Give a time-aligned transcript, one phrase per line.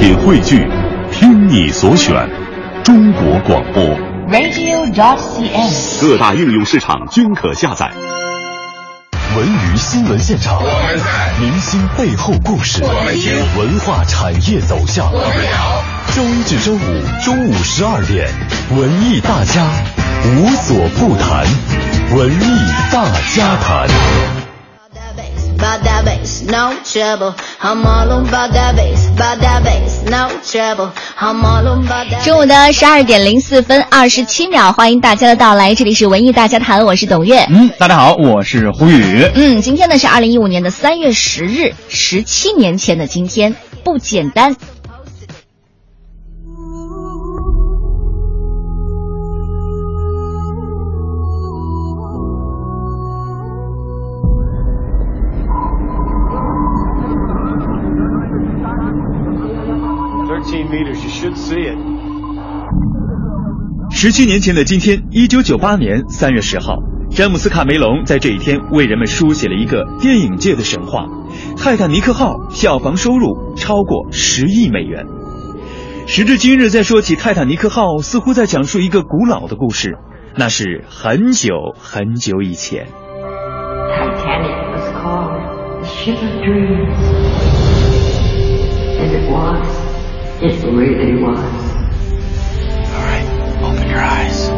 [0.00, 0.66] 品汇聚，
[1.12, 2.26] 听你所选，
[2.82, 3.84] 中国广播。
[4.30, 6.00] radio.dot.cn，。
[6.00, 7.90] 各大应用市场均可下载。
[9.36, 15.84] 文娱新闻现场，我们在明星背后故事，我们听文化产业走向，我们聊。
[16.16, 18.26] 周一至周五中午十二点，
[18.74, 19.66] 文艺大家
[20.24, 21.44] 无所不谈，
[22.16, 23.04] 文艺大
[23.34, 24.39] 家谈。
[25.60, 27.34] About that bass, no trouble.
[27.60, 30.90] I'm all about that bass, about that bass, no trouble.
[31.18, 32.24] I'm all about that.
[32.24, 37.44] 中午的十二点零四分二十七秒，欢迎大家的到来，这里是文艺大家谈，我是董月。
[37.50, 39.22] 嗯，大家好，我是胡宇。
[39.34, 44.56] 嗯，今天呢是二零一五年的三月十日，十七年前的今天，不简单。
[61.20, 61.76] Should see it.
[63.90, 66.76] 十七年前的今天，一九九八年三月十号，
[67.10, 71.04] 詹姆斯·卡梅隆在这一天为人们书写了一个电影界的神话：
[71.58, 75.04] 泰坦尼克号票房收入超过十亿美元。
[76.06, 79.98] 时至今日，再说起泰坦尼克号，似乎在讲述一个古老的故事，
[80.36, 82.86] 那是很久很久以前。
[83.92, 86.96] Titanic was called the ship of dreams.
[89.00, 89.79] And it was.
[90.42, 91.38] It really was.
[91.38, 93.26] All right,
[93.62, 94.50] open your eyes.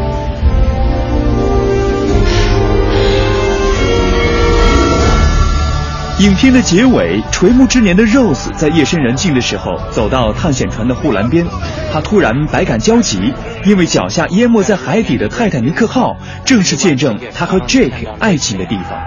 [6.20, 11.44] 影片的结尾，垂暮之年的 Rose 在夜深人静的时候走到探险船的护栏边，
[11.92, 19.02] 她突然百感交集，因为脚下淹没在海底的泰坦尼克号正是见证她和 Jake 爱情的地方。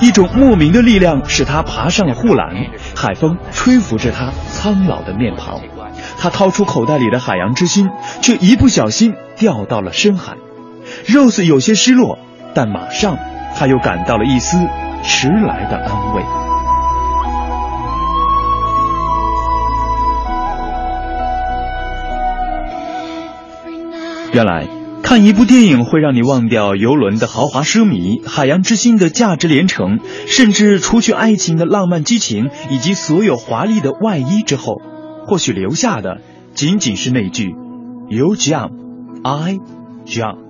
[0.00, 2.54] 一种莫名的力量使他爬上了护栏，
[2.94, 5.60] 海风吹拂着他苍老的面庞。
[6.18, 7.90] 他掏出口袋里的海洋之心，
[8.22, 10.36] 却一不小心掉到了深海。
[11.06, 12.18] Rose 有些失落，
[12.54, 13.16] 但马上
[13.56, 14.58] 他又感到了一丝
[15.02, 16.22] 迟来的安慰。
[24.32, 24.66] 原来，
[25.02, 34.82] 看一部电影会让你忘掉游轮的豪华奢靡、海洋之心的价值连城，甚至除去爱情的浪漫激情以及所有华丽的外衣之后，
[35.26, 36.20] 或许留下的
[36.54, 37.50] 仅仅是那句
[38.08, 38.72] “You jump,
[39.22, 39.58] I
[40.06, 40.43] jump”。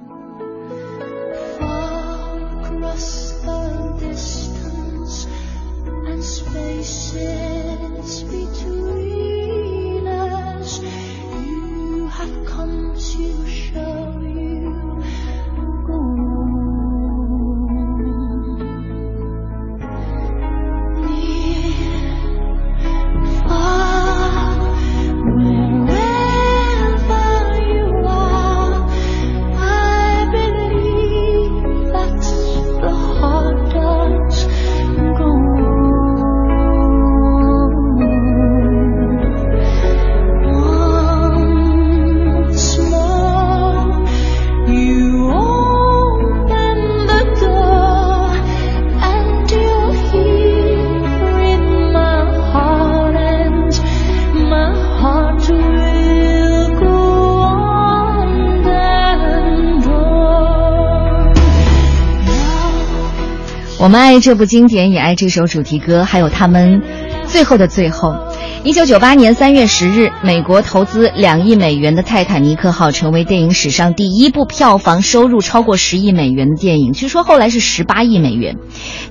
[63.84, 66.80] 我们爱这部经典，也爱这首主题歌，还有他们
[67.28, 68.16] 最后的最后。
[68.62, 78.56] 一九九八年三月十日，美国投资两亿美元的泰坦尼克号成为电影史上第一部票房收入超过十亿美元的电影，据说后来是十八亿美元。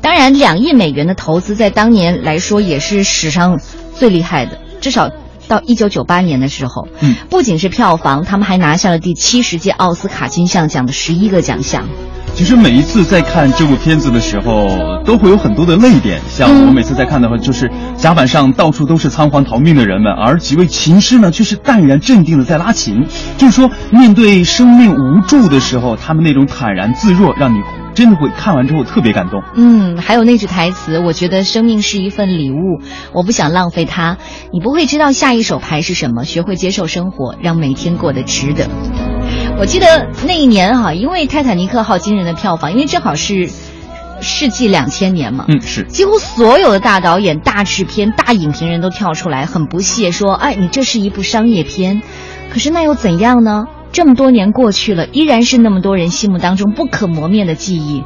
[0.02, 3.60] 当然，两亿美元的投资在当年来说也是史上
[3.94, 5.12] 最厉害的，至少。
[5.46, 11.84] 到一九九八年的时候，嗯，不仅是票房，他们还拿下了第七十届奥斯卡金像奖的十一个奖项。
[12.34, 16.20] 其实每一次在看这部片子的时候，都会有很多的泪点。
[16.28, 23.06] 像我每次在看的话，就是甲板上到处都是仓皇逃命的人们，而几位琴师呢，却是淡然镇定的在拉琴。
[23.38, 27.60] 就是说，面对生命无助的时候，他们那种坦然自若，让你
[27.94, 29.42] 真的会看完之后特别感动。
[29.56, 32.82] 嗯，还有那句台词，我觉得生命是一份礼物，
[33.14, 34.18] 我不想浪费它。
[34.52, 38.68] 你不会知道下一手牌是什么，学会接受生活，让每天过得值得。
[39.60, 43.50] 我记得那一年哈、因为《泰坦尼克号》惊人的票房，因为正好是
[44.20, 45.84] 世纪两千年嘛，嗯，是。
[45.84, 52.02] 几乎所有的大导演、大制片、大影评人都跳出来，很不屑说：“哎，你这是一部商业片。”
[52.52, 53.66] 可是那又怎样呢？
[53.94, 58.04] 这么多年过去了，依然是那么多人心目当中不可磨灭的记忆。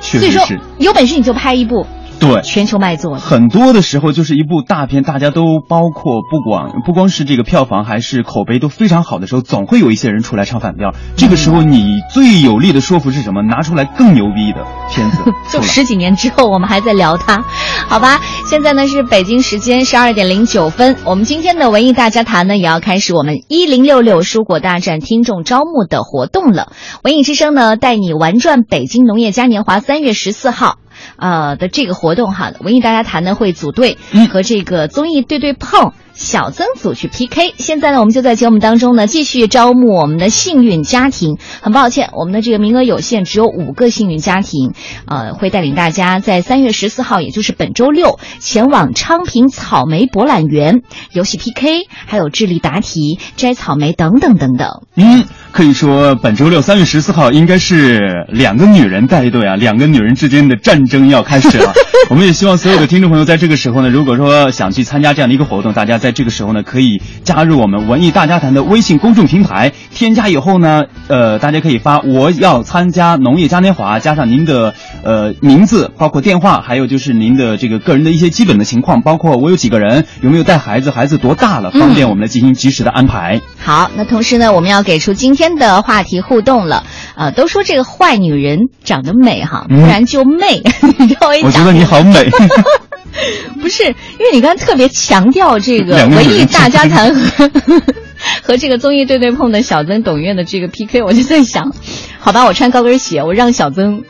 [0.00, 0.46] 所以说
[0.78, 1.86] 有本事你就拍一部，
[2.20, 3.16] 对全球卖座。
[3.16, 10.92] 很多的时候就是一部大片，大家都包括不光不光是这个票房，还是口碑都非常好的时候，总会有一些人出来唱反调。
[11.16, 13.42] 这个时候你最有力的说服是什么？
[13.42, 15.18] 拿出来更牛逼的片子
[15.52, 17.44] 就十几年之后，我们还在聊它，
[17.88, 18.20] 好吧？
[18.46, 26.72] 现在呢是北京时间十二点零九分，我们今天的文艺大家谈呢也要开始我们一零六六蔬果大战听众招募的活动了。
[27.02, 30.76] 文艺之声呢带你玩转北京农业嘉年华，三月十四号。
[31.16, 34.28] 呃的这个活动哈，文艺大家谈呢会组队嗯。
[34.28, 37.54] 和这个综艺对对碰小曾组去 PK。
[37.58, 41.38] 现在呢，我们就在节目当中呢继续招募我们的幸运家庭。
[41.60, 44.72] 很抱歉，我们的这个名额有限，只有五个幸运家庭。
[45.06, 50.82] 呃，会带领大家在三月十四号，也就是本周六，前往昌平草莓博览园
[51.12, 54.82] 游戏 PK，还有智力答题、摘草莓等等等等。
[54.96, 61.72] 嗯，可以说本周六三月十四号应该是两个女人带队啊，两个女人之间的战争要开始了。
[62.10, 83.40] 我们也希望所有的听众朋友在这个时候呢，如果说想去参加这样的一个活动，大家在这个时候呢，可以加入我们文艺大家谈的微信公众平台，添加以后呢，呃，大家可以发我要参加农业嘉年华，加上您的呃名字，包括电话，还有就是您的这个个人的一些基本的情况，包括我有几个人，有没有带孩子，孩子多大了，方便我们来进行及时的安排。
[83.58, 86.84] 好，那同时呢，我们要给出今天的话题互动了。
[87.16, 90.62] 呃，都说这个坏女人长得美哈，不嗯然就媚。
[91.42, 92.28] 我觉得你好美。
[93.60, 97.50] 不是，因为你刚才特别强调这个文艺大家谈和
[98.42, 101.72] 和这个综艺对对碰的小曾董月的这个 PK，我就在想，
[102.18, 104.02] 好吧，我穿高跟鞋，我让小曾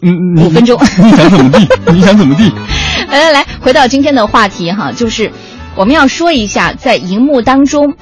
[0.00, 1.68] 嗯，五分钟你想怎么地？
[1.92, 2.50] 你想怎么地？
[3.10, 5.30] 来来来，回到今天的话题哈，就是
[5.74, 7.94] 我们要说一下，在荧幕当中，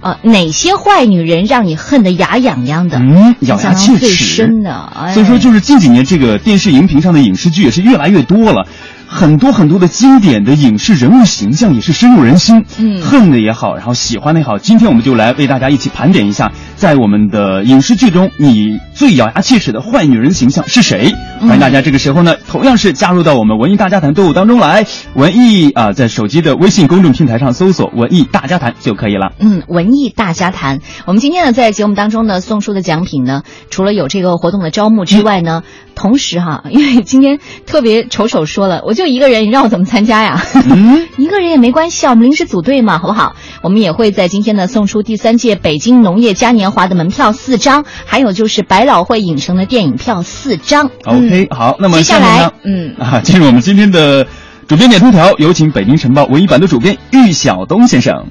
[0.00, 2.98] 呃，哪些坏女人让你恨得牙痒痒的？
[2.98, 8.66] 嗯，咬牙切最齿深的，哎所以说，就是近几年这个电视荧屏上的影视剧也是越来越多了。
[9.14, 14.58] 很多很多的经典的影视人物形象也是深入人心，嗯恨的也好，然后喜欢的也好。
[14.58, 21.14] 今天我们就来为大家一起盘点一下，在我们的影视剧中，你最咬牙切齿的坏女人形象是谁？
[21.40, 24.84] 嗯欢迎大家这个时候呢，同样是加入到我们文艺大家谈队伍当中来。
[25.14, 29.32] 文艺啊、在手机的微信公众平台上搜索“文艺大家谈”就可以了。
[29.38, 30.80] 嗯，文艺大家谈。
[31.06, 35.62] 我们今天呢，在节目当中呢，送出的奖品呢，除了有这个活动的招募之外呢，
[35.94, 40.40] 同时哈，因为今天特别丑丑说了，我就一个人，你让我怎么参加呀？
[40.70, 43.36] 嗯， 一个人也没关系啊，我们临时组队嘛，好不好？
[43.62, 50.90] 我们也会在今天呢送出第三届北京农业嘉年华的门票四张，还有就是百老汇影城的电影票四张。
[51.04, 54.26] OK，、好，那么接下来，嗯，啊， 进入我们今天的
[54.66, 58.26] 主编点头条，有请北京晨报文艺版的主编玉晓东先生。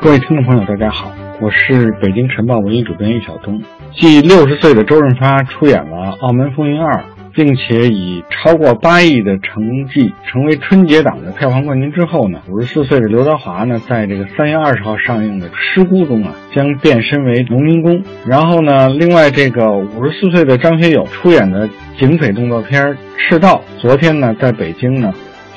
[0.00, 1.10] 各位听众朋友，大家好，
[1.42, 3.60] 我是北京晨报文艺主编玉晓东。
[3.98, 6.98] 继六十岁的周润发出演了《澳门风云二》，
[7.36, 18.02] 并且以超过八亿的成绩成为春节档的票房冠军之后呢，五十四岁的刘德华呢，在这个三月二十号上映的《失孤》中啊，将变身为农民工。
[18.26, 21.68] 然后呢，另外这个五十四岁的张学友出演的
[21.98, 22.82] 警匪动作片
[23.18, 25.12] 《赤道》，昨天呢，在北京呢。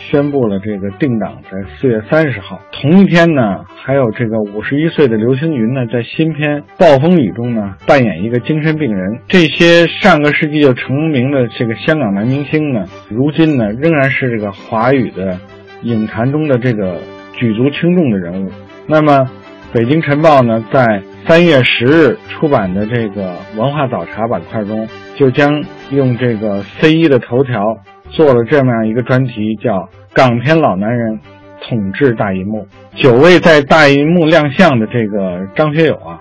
[0.09, 2.59] 宣布了这个定档在四月三十号。
[2.71, 9.21] 同一天呢，还有这个五十一岁的刘青云呢，在新片《暴风雨》中呢扮演一个精神病人。
[9.27, 15.37] 这些上个世纪就成名的这个香港男明星呢，如今呢仍然是这个华语的
[15.83, 16.99] 影坛中的这个
[17.33, 18.51] 举足轻重的人物。
[18.87, 19.29] 那么，
[19.71, 27.61] 北京晨报呢，在三月十日出版的这个文化早茶板块中，就将用这个 C 一的头条
[28.09, 31.19] 做了这么样一个专题，叫“港片老男人
[31.61, 32.67] 统治大银幕”。
[32.95, 36.19] 九位在大银幕亮相的这个张学友啊，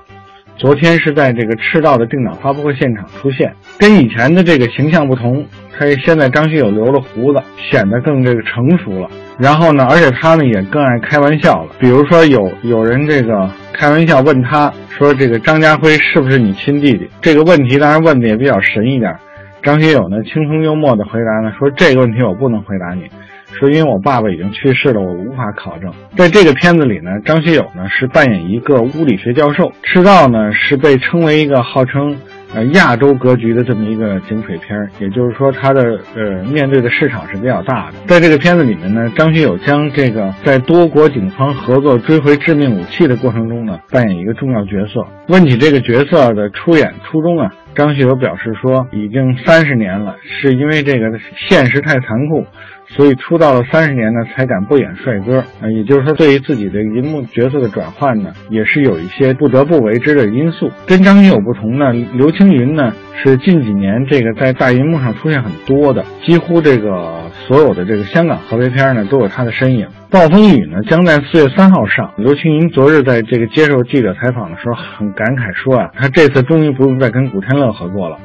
[0.56, 5.44] 昨天是在这个赤道的定档发布会现场出现，跟以前的这个形象不同，
[5.76, 9.08] 他现在张学友留了胡子，显得更这个成熟了。
[9.38, 11.70] 然后呢，而且他呢也更爱开玩笑了。
[11.78, 19.16] 比如说有有人这个开玩笑问他说：“这个张家辉是不是你亲弟弟？”这个问题当然问的也比较神一点。
[19.62, 23.04] 张学友呢轻松幽默的回答呢说：“这个问题我不能回答你，
[23.52, 32.16] 说因为我爸爸已经去世了，我无法考证。”在这个片子里呢，张学友呢是扮演一个物理学教授，《赤道》呢是被称为一个号称。
[32.54, 37.98] 呃，亚洲格局的这么一个警匪片，也就是说，它的呃面对的市场是比较大的。
[38.06, 45.06] 在这个片子里面呢，张学友将这个在多国警方合作追回致命武器的过程中呢，扮演一个重要角色。
[45.28, 52.46] 问起这个角色的出演初衷啊，张学友表示说，已经三十年了，是因为这个现实太残酷，
[52.88, 55.38] 所以出道了三十年呢，才敢不演帅哥。
[55.60, 60.70] 啊，也就是说，对于自己的银幕角色的转换呢，也是有一些不得不为之的因素。
[60.86, 62.92] 跟张学友不同呢，刘青云呢
[63.22, 69.86] 是近几年这个在大银幕上出现很多的，几乎这个所有的这个香港合拍片呢都有他的身影。
[70.10, 72.14] 《暴风雨》呢将在四月三号上。
[72.16, 78.16] 刘青云昨日在这个接受记者采访的时候，很感慨说啊，他这次终于不用再跟古天乐合作了。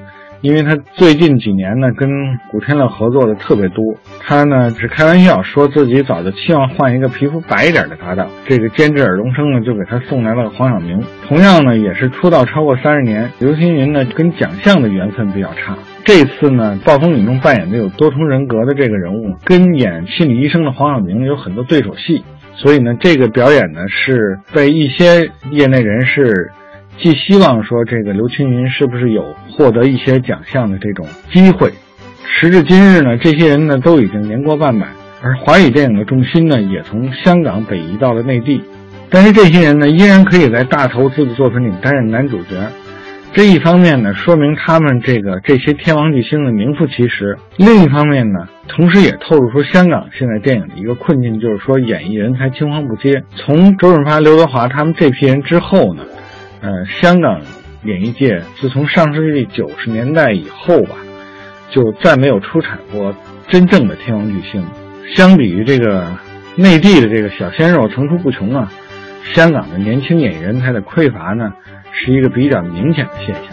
[0.43, 2.09] 因为他最近几年呢，跟
[2.51, 3.95] 古天乐合作的特别多。
[4.19, 8.27] 他呢只开玩笑说自己早就期望换一个皮肤白一点的搭档。
[8.45, 11.01] 这个监制尔冬升呢就给他送来了黄晓明。
[11.25, 15.77] 同样呢也是出道超过三十年，刘青云呢跟奖项的缘分比较差。
[16.03, 22.21] 这次呢《暴风雨》中扮演的有多重人格的这个人物，跟演心理医生的黄晓明有很多对手戏。
[22.55, 26.51] 所以呢这个表演呢是被一些业内人士。
[27.01, 31.71] 寄希望说这个刘青云是不是有获得一些奖项的这种机会？
[32.25, 34.87] 时至今日呢，这些人呢都已经年过半百，
[35.21, 38.63] 而华语电影的重心呢也从香港北移到了内地。
[39.09, 42.55] 但是这些人呢依然可以在大投资的作品里担任男主角。
[43.33, 53.23] 这一方面呢说明他们这个这些天王巨星的名副其实；另一方面呢，同时也透露出香港现在电影的一个困境，就是说演艺人才青黄不接。
[53.35, 56.03] 从周润发、刘德华他们这批人之后呢？
[56.63, 57.41] 呃，香港
[57.83, 60.95] 演艺界自从上世纪九十年代以后吧，
[61.69, 63.13] 就再没有出产过
[63.49, 64.65] 真正的天王巨星。
[65.13, 66.13] 相比于这个
[66.55, 68.71] 内地的这个小鲜肉层出不穷啊，
[69.35, 71.51] 香港的年轻演艺人才的匮乏呢，
[71.91, 73.43] 是一个比较明显的现象。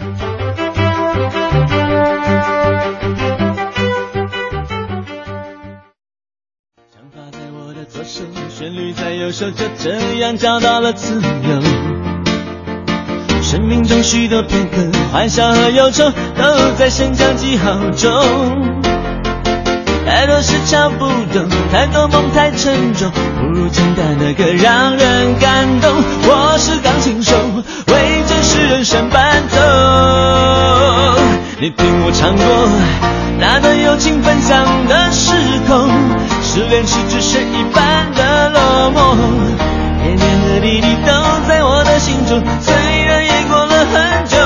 [6.93, 12.10] 长发在我的左手，旋律在右手，就这样找到了自由。
[13.51, 14.77] 生命中许多片刻，
[15.11, 18.09] 欢笑和忧愁都在升降记号中。
[20.05, 25.91] 太多事敲不懂，太多梦太沉重，不如简单的歌让人感动。
[26.23, 27.35] 我是钢琴手，
[27.87, 29.57] 为真实人生伴奏。
[31.59, 32.69] 你听我唱过
[33.37, 35.33] 那段友情分享的时
[35.67, 35.89] 空，
[36.41, 39.13] 失恋时只剩一半的落寞，
[40.01, 41.11] 点点和滴滴都
[41.49, 42.41] 在我的心中。
[42.61, 43.00] 最
[43.85, 44.37] 很久，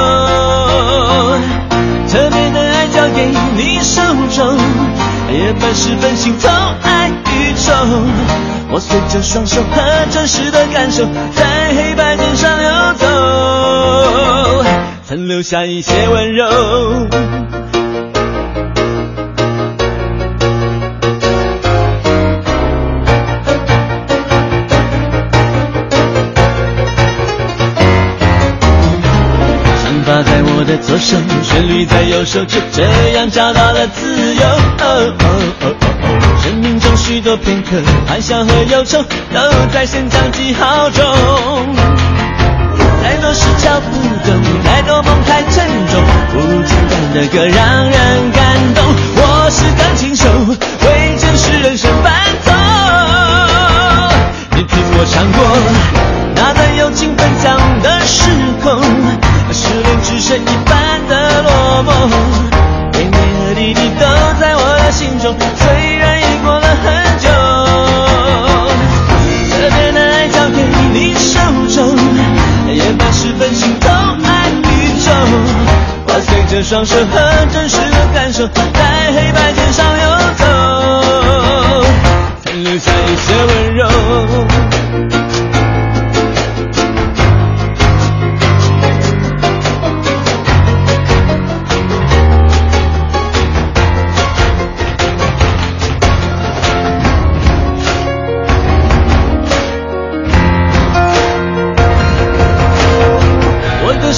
[2.09, 4.01] 特别的爱交给你手
[4.31, 4.57] 中，
[5.31, 6.49] 也半是份心痛
[6.83, 7.73] 爱与愁。
[8.71, 13.05] 我随着双手和真实的感受，在黑白键上游走，
[15.07, 16.45] 曾留下一些温柔。
[30.65, 34.41] 的左手，旋律在右手，就这样找到了自由。
[36.41, 39.03] 生命中许多片刻，欢笑和忧愁
[39.33, 39.39] 都
[39.71, 41.05] 在升降记号中。
[43.03, 43.91] 太多事敲不
[44.25, 48.83] 动，太多梦太沉重，不如简单的歌让人感动。
[49.17, 50.27] 我是钢琴手，
[50.87, 52.11] 为真实人生伴
[52.43, 52.51] 奏。
[54.55, 55.37] 你听我唱过
[56.35, 58.23] 那段友情分享的时
[58.63, 58.81] 空。
[59.57, 59.69] 是
[60.03, 61.49] 只剩一半的落
[61.83, 61.89] 寞，
[62.91, 64.05] 点点和滴滴都
[64.39, 66.85] 在我的心中，虽然已过了很
[67.19, 67.27] 久。
[69.51, 71.39] 特别的爱交给你手
[71.73, 71.97] 中，
[72.67, 73.89] 也把十分心痛
[74.23, 74.63] 爱宇
[75.03, 75.11] 宙。
[76.07, 80.03] 我随着双手和真实的感受，在黑白键上游
[80.37, 80.43] 走，
[82.43, 83.81] 曾留下一些温柔。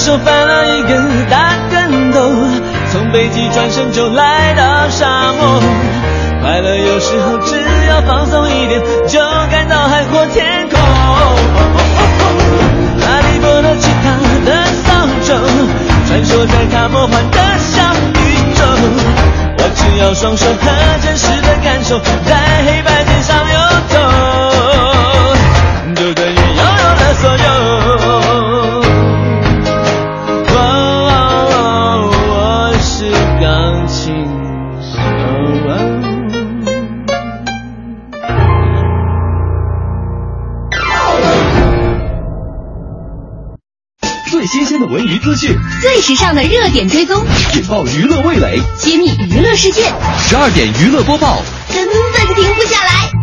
[0.08, 0.88] 手翻了一个
[1.28, 2.18] 大跟头，
[2.90, 5.60] 从北极转身就来到沙漠。
[6.40, 7.60] 快乐有时候只
[7.90, 10.80] 要放松一点，就感到海阔天空。
[13.02, 15.36] 哈利波特吉他的扫帚，
[16.06, 17.82] 穿梭在他魔幻的小
[18.14, 18.64] 宇宙。
[19.58, 20.70] 我只要双手和
[21.02, 23.58] 真实的感受，在黑白键上游
[23.90, 23.94] 走，
[25.96, 27.77] 就等于拥有了所有。
[46.08, 47.22] 时尚的热点追踪，
[47.54, 49.92] 引爆娱乐味蕾，揭秘娱乐世界。
[50.26, 53.17] 十二点娱乐播报，根本停不下来。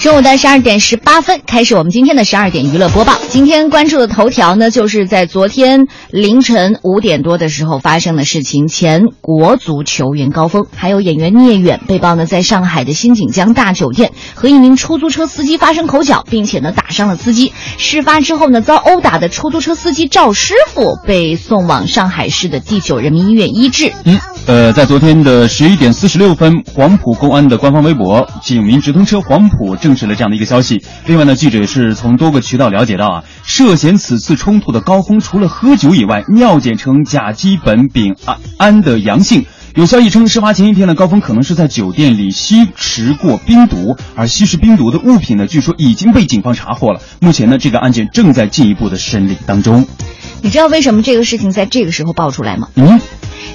[0.00, 3.18] 中午的十二点十八分开始，我们今天的十二点娱乐播报。
[3.28, 8.66] 今天关注的头条呢，就是在昨天凌晨五点多的时候发生的事情。
[8.66, 17.52] 前国足球员高峰，还有演员聂远被曝呢，在上海的新锦江大酒店和一名出租车司机发生口角，并且呢打伤了司机。
[17.76, 23.92] 事发之后呢，遭殴打的出租车司机赵师傅被送往上海市的第九人民医院医治。
[24.06, 30.84] 嗯，呃，在昨天的十一点四十六分，黄埔公安的官方微博“警民直通车黄埔”证实了这样的一个消息。
[31.06, 39.46] 另外呢，记者也是从多个渠道了解到啊，涉嫌此次冲突的高峰，除了喝酒以外，尿检呈甲基苯丙胺胺的阳性。
[39.74, 47.00] 有消息称，事发前一天呢，高峰可能是在酒店里吸食过冰毒，而吸食冰毒的物品呢，据说已经被警方查获了。
[47.20, 49.86] 目前呢，这个案件正在进一步的审理当中。
[50.42, 52.68] 你知道为什么这个事情在这个时候爆出来吗？
[52.76, 53.00] 嗯，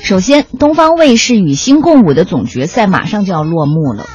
[0.03, 4.05] 首先，东方卫视与星共舞的总决赛马上就要落幕了，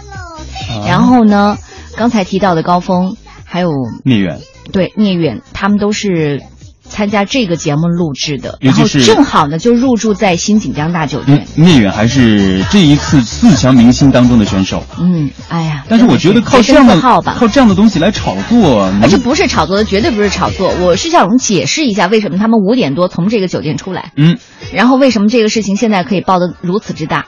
[0.87, 1.59] 然后呢，
[2.01, 3.15] 刚才提到的高峰
[3.45, 3.69] 还有
[4.07, 4.41] 聂远，
[4.73, 6.41] 对聂远，他们都是
[6.83, 14.83] 参加这个节目录制的，然后是正好呢就入住在新锦江大酒嗯店。，聂远还是这一次四强明星当中的选手。
[14.99, 17.37] 嗯，哎呀，但是我觉得靠这样的洁身自好吧。
[17.39, 20.73] 靠这样的东西来炒作，能而且不是炒作的，绝对不是炒作。
[20.81, 24.39] 我是想解释一下，为什么他们五点多从这个酒店出来，嗯，
[24.73, 27.27] 然后为什么这个事情现在可以爆得如此之大。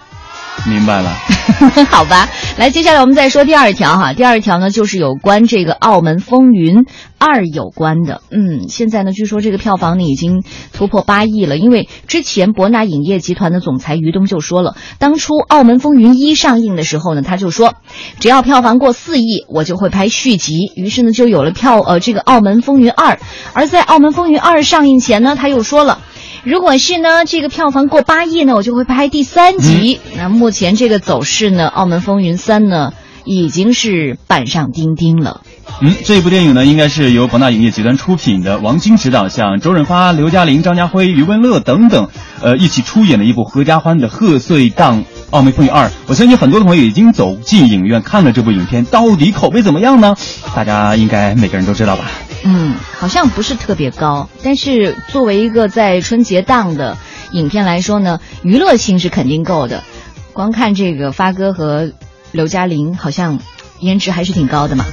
[0.66, 1.10] 明白了。
[1.90, 4.12] 好吧，来，接下来我们再说第二条哈。
[4.12, 6.84] 第二条呢，就是有关这个《澳门风云
[7.18, 8.22] 二》有关的。
[8.30, 11.56] 嗯，现在呢，据说这个票房呢已经突破八亿了。
[11.56, 17.74] 因为之前博纳影业集团的总裁于东就说了，当初《澳门风云一》上映的时候呢，他就说，
[18.20, 20.70] 只要票房过四亿，我就会拍续集。
[20.76, 23.14] 于是呢，就有了票呃这个《澳门风云二》。
[23.52, 25.98] 而在《澳门风云二》上映前呢，他又说了。
[26.44, 30.00] 如果是呢，这个票房过八亿呢，我就会拍第三集。
[30.16, 32.92] 那目前这个走势呢，《澳门风云三》呢
[33.24, 35.42] 已经是板上钉钉了。
[35.80, 42.08] 嗯，这部电影呢，应该是由博纳影业集团出品的，王晶执导，像周润发、刘嘉玲、张家辉、余文乐等等，
[42.42, 45.86] 呃，一起出演的一部合家欢的贺岁档《澳门风云二》。
[46.08, 50.16] 我相信很多的朋友已经走进影院看了这部影片，到底口碑怎么样呢？
[50.56, 52.10] 大家应该每个人都知道吧？
[52.44, 56.98] 嗯，好像不是特别高，但是作为一个在春节档的
[57.30, 59.84] 影片来说呢，娱乐性是肯定够的。
[60.32, 61.92] 光看这个发哥和
[62.32, 63.38] 刘嘉玲，好像
[63.78, 64.84] 颜值还是挺高的嘛。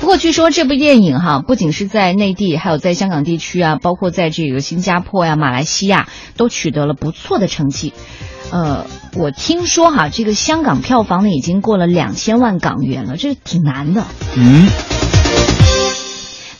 [0.00, 7.92] 不过据说这部电影哈，不仅是在内地，还有在香港地区啊，包括在这个新加坡呀、马来西亚，都取得了不错的成绩。
[8.50, 14.04] 呃，我听说哈，这个香港票房呢已经过了两千万港元了，这挺难的。
[14.34, 14.66] 嗯。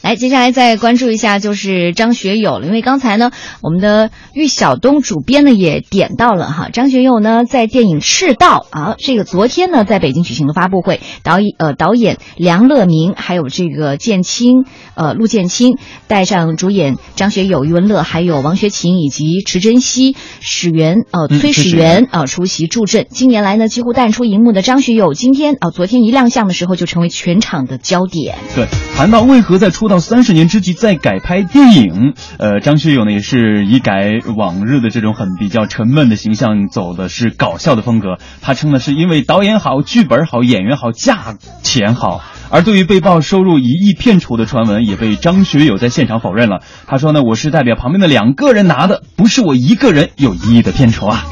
[0.08, 2.66] 来，接下来再关注一下，就是张学友了。
[2.66, 23.08] 因为刚才呢，我们的玉晓东主编呢也点到了哈，张学友呢在电影《赤道》啊，这个昨天呢在北京举行了发布会，导演呃导演梁乐明还有这个建青呃陆建清带上主演张学友、余文乐还有王学勤以及池珍熙、史源呃嗯崔始源源啊、出席助阵。
[23.10, 28.38] 近年来呢几乎淡出荧幕的张学友，今天啊、昨天一亮相的时候就成为全场的焦点。
[28.54, 28.66] 对，
[28.96, 38.18] 谈到为何在出道三十年之际再改拍电影，呃，张学友呢也是以改往日的这种很比较沉闷的形象，走的是搞笑的风格。
[38.40, 42.22] 他称呢是因为导演好、剧本好、演员好、价钱好。
[42.50, 46.62] 而对于被曝收入一亿片酬的传闻，也被张学友在现场否认了。
[46.86, 51.26] 他说呢，我是代表旁边的两个人拿的，不是我一个人有一亿的片酬啊。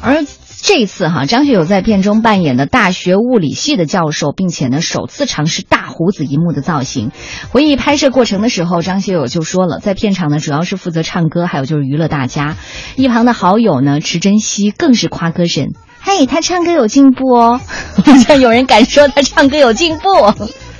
[0.00, 0.24] 而
[0.64, 7.12] 这次哈，张学友在片中扮演的大学物理系的教授，并且呢首次尝试大胡子一幕的造型。
[7.50, 12.56] 回忆拍摄过程的时候，张学友就说了，在片场呢主要是负责唱歌，还有就是娱乐大家。
[12.96, 17.60] 一旁的好友呢池珍熙更是夸歌神，嘿，他唱歌有进步哦，
[18.02, 20.08] 好像有人敢说他唱歌有进步。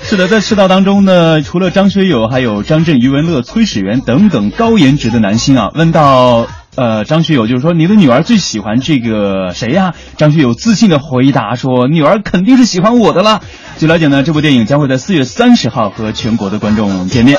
[0.00, 5.70] 是的，在赤道当中呢，除了张学友，还有张震、余文乐、崔始源等等高颜值的男星啊。
[5.74, 13.40] 问到呃张学友，就是说你的女儿最喜欢这个谁呀、张学友自信的回答说，女儿肯定是喜欢我的啦。
[13.78, 17.38] 据了解呢，这部电影将会在四月三十号和全国的观众见面。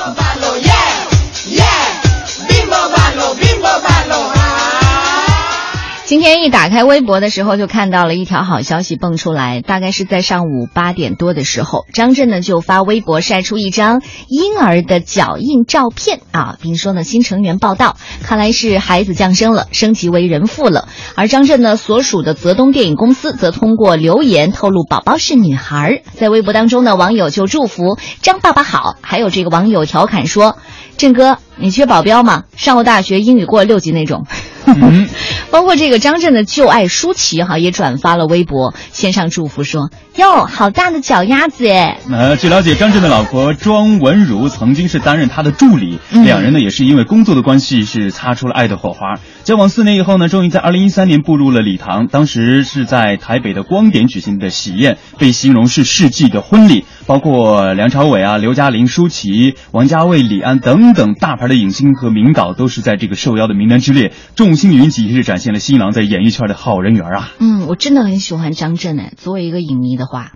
[6.06, 20.86] 今天一打开微博的时候，就看到了一条好消息蹦出来，大概是在上午八点多的时候，张震呢就发微博晒出一张婴儿的脚印照片啊，并说呢新成员报道，看来是孩子降生了，升级为人父了。
[21.16, 26.04] 而张震呢所属的泽东电影公司则通过留言透露宝宝是女孩。
[26.14, 30.56] 在微博当中呢，网友就祝福张爸爸好，还有这个网友调侃说
[30.96, 32.44] ：“震哥，你缺保镖吗？
[32.56, 34.26] 上过大学，英语过六级那种。”
[34.68, 35.06] 嗯
[35.52, 49.14] 包括这个张震的旧爱舒淇哈也转发了微博，献上祝福说：“哟，好大的脚丫子哎！”呃，据了解，张震的老婆庄文如曾经是担任他的助理，嗯两人呢也是因为工作的关系是擦出了爱的火花。
[49.44, 52.08] 交往四年以后呢，终于在二零一三年步入了礼堂。
[52.08, 64.12] 当时是在台北的光点举行的喜宴，被形容是世纪的婚礼，包括梁朝伟啊、刘嘉玲、舒淇、王家卫、李安等等大牌的影星和名导都是在这个受邀的名单之列。
[64.34, 67.32] 众星云集，是展现了新郎在演艺圈的好人缘啊。
[67.38, 70.32] 嗯，我真的很喜欢张震哎，作为一个影迷的话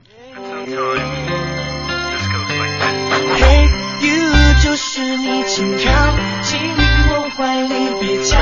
[4.63, 5.79] 就是你，请靠
[6.43, 6.61] 近
[7.09, 8.37] 我怀里，别假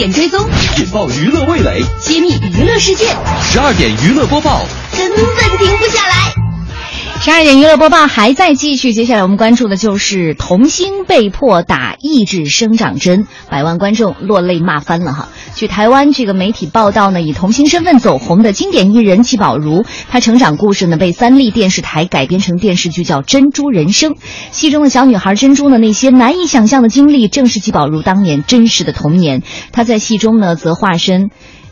[0.00, 0.40] 点追踪，
[0.78, 3.04] 引爆娱乐味蕾，揭秘娱乐世界，
[3.52, 4.64] 十二点娱乐播报。
[4.96, 5.18] 根本
[5.58, 6.39] 停不下来。
[7.22, 15.28] 十二点娱乐播报还在继续，接下来我们关注的就是童星被迫打抑制生长针，百万观众落泪骂翻了哈。
[15.54, 24.14] 据台湾这个媒体报道呢，以童星身份走红的经典艺人纪宝如，她成长故事呢被三立电视台改编成电视剧叫《珍珠人生》，
[24.50, 29.42] 戏中的小女孩珍珠呢那些难以想象的经历，正是纪宝如当年真实的童年。
[29.72, 31.30] 她在戏中呢则化身。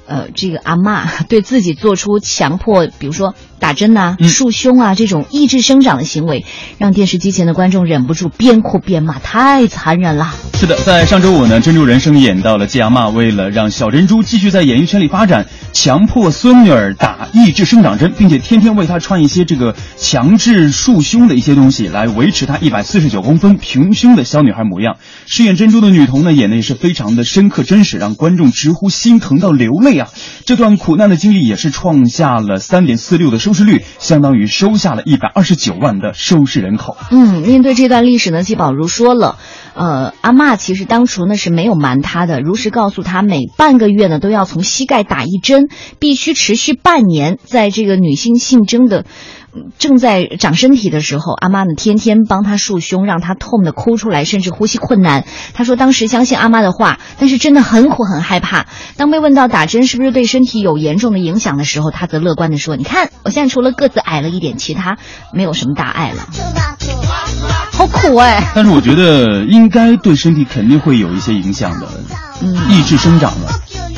[0.09, 6.47] 呃，这个阿妈 对自己做出强迫，比如说打针呐、嗯束胸啊这种抑制生长的行为，
[6.79, 10.35] 让电视机前的观众忍不住边哭边骂，太残忍了。
[10.55, 24.97] 是的，在上周五呢，《珍珠人生》演到了季阿妈为了让小珍珠继续在演艺圈里发展，强迫孙女儿打抑制生长针，并且天天为她穿一些这个强制束胸的一些东西，来维持她一百四十九公分平胸的小女孩模样。
[25.27, 30.09] 饰演珍珠的女童呢，演的也是非常的深刻真实，让观众直呼心疼到流泪呀！
[30.47, 36.97] 这段苦难的经历也是创下了三点四六的收视率，相当于收下了一百二十九万的收视人口。
[37.11, 39.37] 嗯，面对这段历史呢，季宝如说了，
[39.75, 47.37] 呃，阿嬷其实当初呢是没有瞒她的，如实告诉她，每半个月呢都要从膝盖打一针，必须持续半年。
[47.45, 49.05] 在这个女性性征的。
[49.67, 55.25] 嗯正在长身体的时候，阿妈呢天天帮他束胸，让他痛得哭出来，甚至呼吸困难。
[55.55, 58.67] 他说当时相信阿妈的话，但是真的很苦很害怕。
[58.97, 64.99] 当被问到打针是不是对身体有严重的影响的时候，他则乐观地说：“你看，我现在除了个子矮了一点，其他
[65.33, 66.29] 没有什么大碍了。”
[67.73, 68.51] 好苦哎！
[68.55, 71.87] 但是我觉得应该对身体肯定会有一些影响的，
[72.43, 73.49] 嗯，抑制生长的。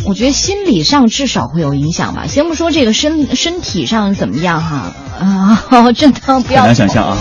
[0.05, 2.27] 我觉得心理上至少会有影响吧。
[2.27, 7.17] 先不说这个身身体上怎么样哈，啊， 真的不要很难想象啊。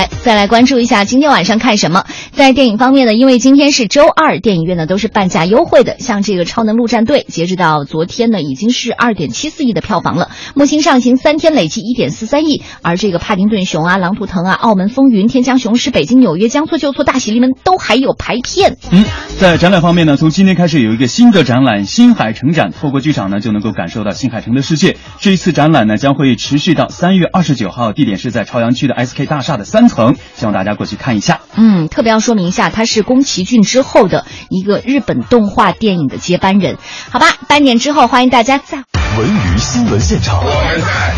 [0.00, 2.06] 来，再来关注一下今天晚上看什么。
[2.32, 5.96] 在电影方面呢，因为今天是周二，电影院呢都是半价优惠的。
[5.98, 10.30] 像这个《超能陆战队》，截止到昨天呢，已经是二点七四亿的票房了。
[10.54, 18.78] 木星上行三天累计一点四三亿，而这个《帕丁顿熊》啊、《狼图腾》啊、《澳门风云》、《天降雄狮》、《北京纽约》、《将错就错》、《大喜临门》都还有排片。
[18.90, 19.04] 嗯，
[19.38, 24.96] 在展览方面呢，从今天开始有一个新的展览——新海城展，透过剧场呢就能够感受到新海城的世界。
[25.18, 31.40] 这一次展览呢将会持续到三月二十九号，地点是在朝阳区的 SK 大厦的三层，希望大家过去看一下。
[31.56, 36.78] 嗯，特别要说明一下，他是宫崎骏之后的一个日本动画电影的接班人。
[37.10, 38.84] 好吧，半点之后欢迎大家在
[39.18, 40.42] 文娱新闻现场，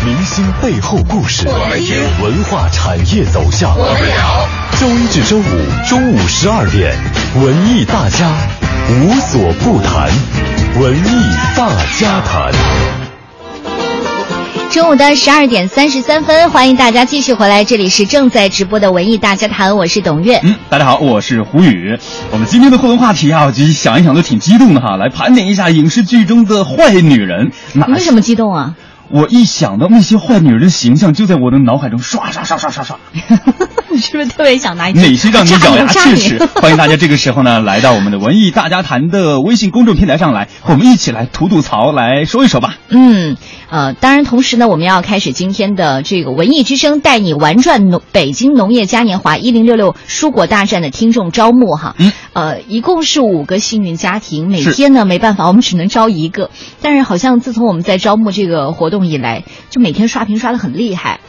[0.03, 3.73] 明星背后故事，文化产业走向。
[4.79, 6.97] 周一至周五中午十二点，
[7.35, 8.35] 文艺大家
[8.89, 10.09] 无所不谈，
[10.81, 13.02] 文艺大家谈。
[14.73, 20.39] 中午的十二点三十三分，欢迎大家继续回来，这里是正在直播的文艺大家谈，我是董月。
[20.41, 21.95] 嗯，大家好，我是胡宇。
[22.31, 27.51] 我们今天的互动话题啊，我就想一想都挺激动的哈，来盘点一下影视剧中的坏女人。
[27.73, 28.73] 你为什么激动啊？
[29.13, 32.97] 我一想到那些坏女人的形象，就在我的脑海中刷刷刷刷刷刷。
[33.91, 34.89] 你 是不是特别想拿？
[34.89, 36.43] 哪些让你咬牙切齿？
[36.55, 42.75] 欢迎大家这个时候呢，来到我们的文艺大家谈的微信公众平台上来，和我们一起来吐吐槽，来说一说吧。
[42.89, 43.37] 嗯，
[43.69, 51.93] 呃，当然，同时呢，我们要开始今天的这个文艺之声带你玩转农北京农业嘉年华一零六六蔬果大战的听众招募哈。
[51.99, 52.11] 嗯。
[52.33, 56.49] 呃，一共是五个幸运家庭，每天呢没办法，我们只能招一个。
[56.81, 61.19] 但是好像自从我们在招募这个活动以来，就每天刷屏刷的很厉害。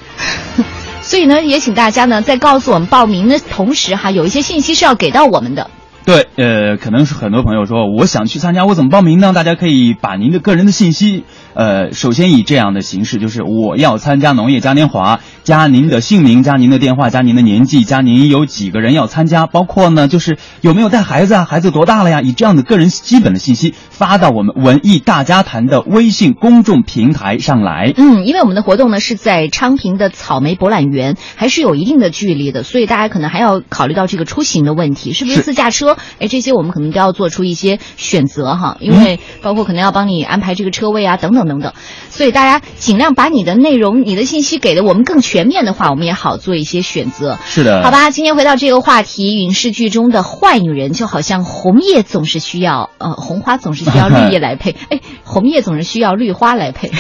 [1.03, 5.71] 所以呢，也请大家呢在告诉我们报名的同时哈，有一些信息是要给到我们的。
[6.05, 9.33] 对，呃，可能是很多朋友说，我想去参加，我怎么报名呢？
[9.33, 22.21] 大家可以把您的个人的信息，呃，首先以这样的形式，就是我要参加农业嘉年华，加您的姓名，加您的电话，加您的年纪，加您有几个人要参加，包括呢，就是有没有带孩子啊，孩子多大了呀？
[22.21, 27.95] 以这样的个人基本的信息发到我们文艺大家谈的微信公众平台上来。
[27.97, 35.94] 嗯，因为我们的活动呢是在昌平的草莓博览园，还是有一定的距离的，所以大家可能还要考虑到这个出行的问题，是不是自驾车？
[36.19, 41.73] 哎，这些我们可能都要做出一些选择哈，因为包括可能要帮你安排这个车位啊，等等等等。
[42.11, 47.39] 所以大家尽量把你的内容、你的信息给的我们更全面的话，我们也好做一些选择。
[47.45, 48.11] 是的，好吧。
[48.11, 56.91] 今天回到这个话题，影视剧中的坏女人就好像红叶总是需要呃红花总是需要绿叶来配， 哎，红叶总是需要绿花来配。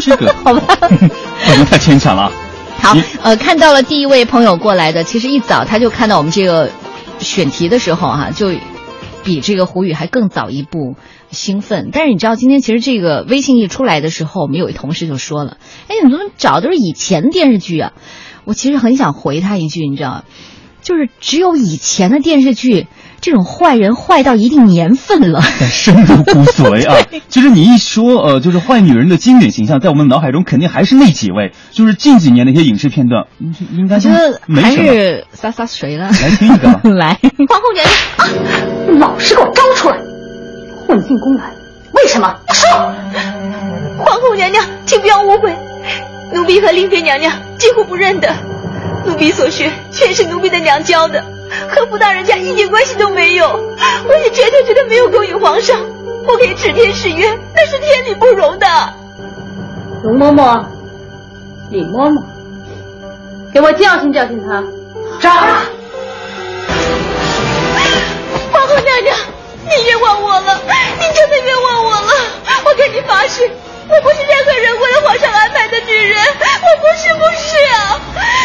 [0.00, 2.30] 这个 好吧， 不能太牵强了。
[2.82, 6.70] 好，呃，看到了第一位朋友过来的，其实一早他就看到我们这个
[7.20, 8.52] 选题的时候啊，就。
[9.22, 10.96] 比这个胡宇还更早一步
[11.30, 17.92] 兴奋，但是你知道今天其实这个微信一出来的时候，我们有一同事就说了：“哎，你怎么找的都是以前电视剧啊？”
[18.46, 20.24] 我其实很想回他一句，你知道，
[20.82, 22.86] 就是只有以前的电视剧，
[23.20, 25.40] 这种坏人坏到一定年份了，
[25.70, 26.96] 深入骨髓啊。
[27.28, 33.26] 其实你一说呃，就是坏女人的经典形象，在我们脑海中肯定还是那几位，就是近几年的一些影视片段，
[33.76, 36.10] 应该觉得还是洒洒水了。
[36.10, 38.26] 来听一个， 来，皇后娘娘啊！
[38.98, 39.96] 老实给我招出来！
[40.86, 41.52] 混进宫来，
[41.94, 42.34] 为什么？
[42.52, 42.68] 说！
[44.04, 45.54] 皇后娘娘，请不要误会，
[46.34, 48.34] 奴婢和令妃娘娘几乎不认得，
[49.04, 51.24] 奴婢所学全是奴婢的娘教的，
[51.68, 53.46] 和福大人家一点关系都没有。
[53.48, 55.78] 我也绝对绝对没有勾引皇上，
[56.26, 58.66] 不可以指天誓约，那是天理不容的。
[60.02, 60.64] 容嬷嬷，
[61.70, 62.22] 李嬷嬷，
[63.52, 64.62] 给我教训教训他。
[65.20, 65.64] 杀！
[68.52, 69.16] 皇后娘娘，
[69.64, 70.60] 你冤枉我了，
[70.98, 72.12] 你真的冤枉我了！
[72.64, 73.50] 我跟你发誓，
[73.90, 78.00] 我不是任何人为了皇上安排的女人，我不是不是啊！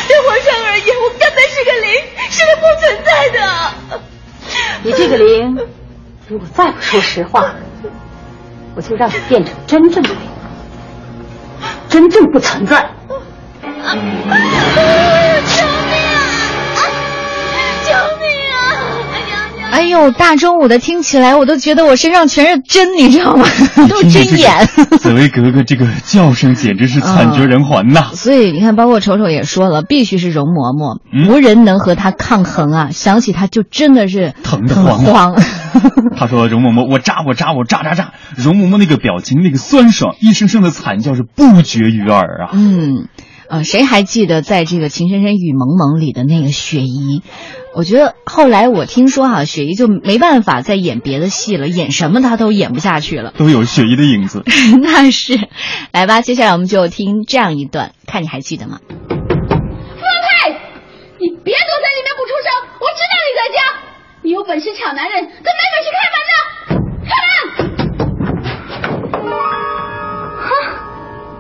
[0.08, 1.94] 对皇上而言，我根本是个零，
[2.30, 3.72] 是个不存在的。
[4.84, 5.58] 你这个零，
[6.28, 7.54] 如果再不说实话，
[8.76, 10.18] 我就让你变成真正的零，
[11.90, 12.90] 真正不存在。
[19.76, 23.46] 哎呦，大中午的听起来，我都觉得我身上全是针，你知道吗？
[23.90, 24.66] 都是针眼。
[25.00, 28.12] 紫薇格格这个叫声简直是惨绝人寰呐！
[28.14, 32.90] 所以你看，包括丑丑也说了，必须是容嬷嬷，无人能和她抗衡啊！
[32.94, 35.36] 想起她就真的是疼得慌。
[36.16, 42.52] 他说：“容嬷嬷，我扎我扎我扎扎扎！”容嬷嬷那个表情，那个酸爽，一声声的惨叫是不绝于耳啊！
[42.54, 43.10] 嗯，
[43.48, 47.22] 呃，谁还记得在这个《情深深雨蒙蒙》里的那个雪姨？
[47.76, 54.44] 我觉得后来我听说哈，雪姨就没办法再演别的戏了，演什么她都演不下去了，都有雪姨的影子。
[54.82, 55.40] 那是，
[55.92, 58.80] 来吧，接下来我们就听这样一段，看你还记得吗？
[58.88, 60.50] 福太，
[61.20, 63.60] 你别躲在里面不出声，我知道你在家。
[64.24, 66.34] 你有本事抢男人，可没本事开门呢！
[67.06, 67.32] 开门！
[70.40, 70.48] 哼，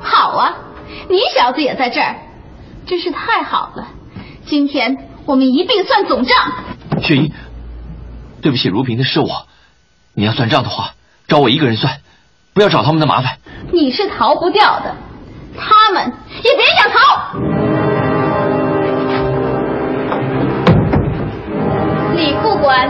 [0.03, 0.53] 好啊，
[1.07, 2.15] 你小子也在这儿，
[2.87, 3.87] 真是太好了。
[4.45, 6.35] 今天我们一并算总账。
[7.01, 7.31] 雪姨，
[8.41, 9.47] 对不起，如萍的是我。
[10.13, 10.93] 你要算账的话，
[11.27, 11.97] 找我一个人算，
[12.53, 13.37] 不要找他们的麻烦。
[13.71, 14.95] 你是逃不掉的，
[15.57, 16.13] 他们
[16.43, 17.33] 也别想逃。
[22.15, 22.89] 李副官，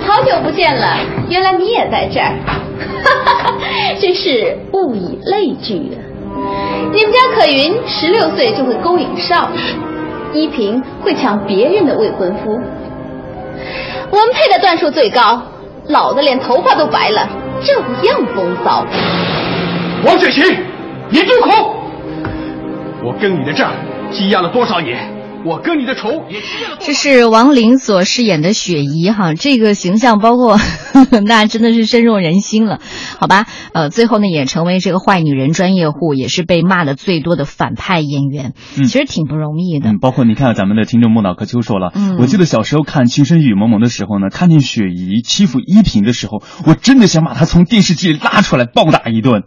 [0.00, 2.38] 好久不见了，原来你也在这儿，
[4.00, 6.03] 真是物以类聚啊！
[6.92, 9.48] 你们家可云十六岁就会勾引少
[10.32, 12.60] 爷，依萍会抢别人的未婚夫，
[14.10, 15.42] 我们配的段数最高，
[15.88, 17.28] 老的连头发都白了，
[17.62, 18.84] 照样风骚。
[20.04, 20.56] 王雪琴，
[21.08, 21.76] 你住口！
[23.02, 23.70] 我跟你的账
[24.10, 25.13] 积压了多少年？
[25.44, 26.24] 我跟你的仇。
[26.80, 30.58] 这是王琳所饰演的雪姨哈，这个形象包括
[31.26, 32.80] 那真的是深入人心了，
[33.18, 33.46] 好吧？
[33.72, 39.90] 呃，最后呢也成为这个坏女人专业户，也是被骂的最多的反派演员，嗯其实挺不容易的。
[39.90, 49.42] 嗯，包括你看咱们的听众莫脑壳秋说了，嗯我记得小时候看《情深雨蒙蒙》的时候呢，看见雪姨欺负依萍的时候，我真的想把她从电视机里拉出来暴打一顿，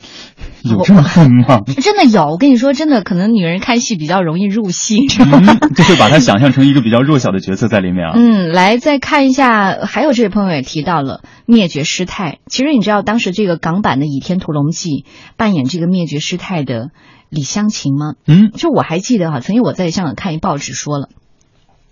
[0.67, 1.61] 有这么狠吗？
[1.81, 8.13] 真的有，我跟你说，真的可能女人看戏比较容易入戏，嗯，就会把她想象成一个比较弱小的角色在里面啊。
[8.15, 12.39] 嗯，来再看一下，还有这位朋友也提到了灭绝师太。
[12.47, 14.89] 其实你知道当时这个港版的《倚天屠龙记》
[15.37, 16.91] 扮演这个灭绝师太的
[17.29, 18.13] 李香琴吗？
[18.25, 21.09] 嗯，就我还记得哈，曾经我在香港看一报纸说了。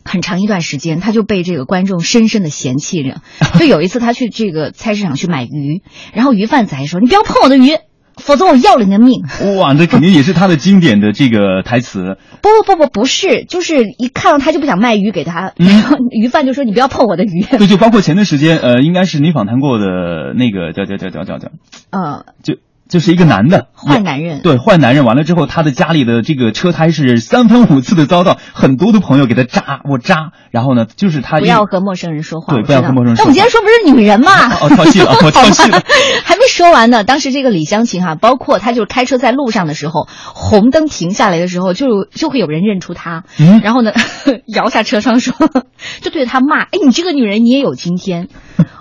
[0.07, 3.21] 很长一段时间，他就被这个观众深深的嫌弃着。
[3.57, 5.81] 就有一次，他去这个菜市场去买鱼，
[6.13, 7.71] 然后鱼贩子还说：“你不要碰我的鱼，
[8.17, 9.21] 否则我要了你的命。”
[9.57, 12.17] 哇，这肯定也是他的经典的这个台词。
[12.41, 17.41] 不不不不，不是，就是一看到他就不想卖鱼给他，嗯然后 鱼贩就说：“你不要碰我的鱼。
[17.57, 21.49] ”对，就包括前段时间，呃，应该是你访谈过的那个叫叫叫叫叫叫，
[21.91, 22.55] 呃，就
[22.95, 32.53] 就是一个男的坏男人，对，坏男人完了之后，他的家里的这个车胎是三番五次的遭到很多的朋友给他扎，我扎，然后呢，就是他不要和陌生人说话。
[32.53, 33.17] 对，不要和陌生人说话。
[33.17, 34.31] 那我们今天说不是女人嘛？
[34.61, 35.83] 哦，跳戏了，我跳戏了，
[36.23, 37.03] 还没说完呢。
[37.03, 43.91] 当时这个李湘琴哈，包括她就是开车在路上的时候，红灯停下来的时候，就就会有人认出她，嗯，然后呢，
[44.47, 45.33] 摇下车窗说，
[45.99, 48.29] 就对着她骂：“哎，你这个女人，你也有今天。”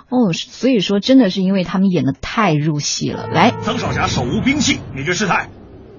[0.09, 3.27] 哦，所以说真的是因为他们演的太入戏了。
[3.27, 5.49] 来，曾少侠手无兵器，灭绝师太，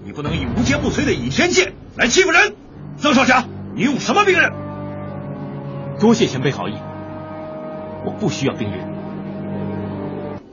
[0.05, 2.55] 你不能以无坚不摧的倚天剑来欺负人。
[2.99, 4.53] 曾少侠，你用什么兵刃？
[6.01, 6.75] 多谢前辈好意，
[8.05, 8.95] 我不需要兵刃。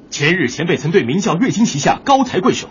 [0.10, 2.68] 前日前辈曾对明教月经旗下高抬贵手，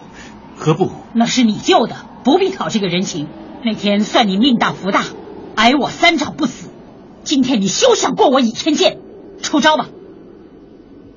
[0.57, 0.91] 何不？
[1.15, 3.29] 那是你救的，不必讨这个人情。
[3.65, 5.05] 那天算你命大福大，
[5.55, 6.71] 挨我三掌不死。
[7.23, 8.99] 今天你休想过我倚天剑，
[9.43, 9.87] 出招吧！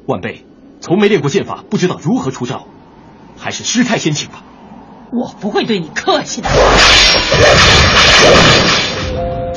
[0.07, 0.45] 晚辈
[0.81, 2.67] 从没练过剑法，不知道如何出招，
[3.39, 4.43] 还是师太先请吧。
[5.11, 6.49] 我不会对你客气的。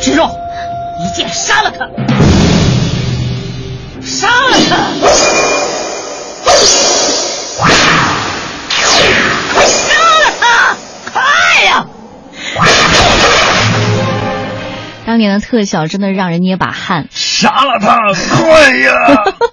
[0.01, 0.31] 植肉，
[1.05, 1.87] 一剑杀了他！
[4.01, 4.77] 杀了他！
[9.67, 10.77] 杀了他！
[11.13, 11.21] 快
[11.67, 11.87] 呀！
[15.09, 17.09] 当年的特效真的让人捏把汗。
[17.11, 17.97] 杀了他！
[18.13, 18.93] 快呀！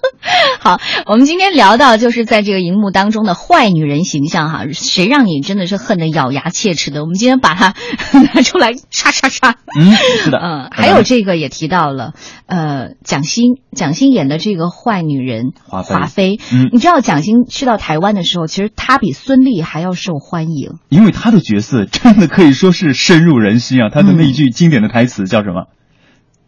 [0.59, 7.03] 好，我们今天聊到就是在这个荧幕当中的坏女人形象哈，谁让你真的是恨得咬牙切齿的？
[7.03, 7.73] 我们今天把它
[8.33, 9.55] 拿出来刷刷刷。
[9.79, 12.15] 嗯，是的，嗯，还有这个也提到了，
[12.47, 20.71] 呃，蒋欣，蒋欣演的这个坏女人华妃华妃，嗯你知道蒋欣去到台湾的时候，其实她比孙俪还要受欢迎。
[20.89, 23.89] 因为她的角色真的可以说是深入人心啊！
[23.89, 25.67] 她的那一句经典的台词叫什么？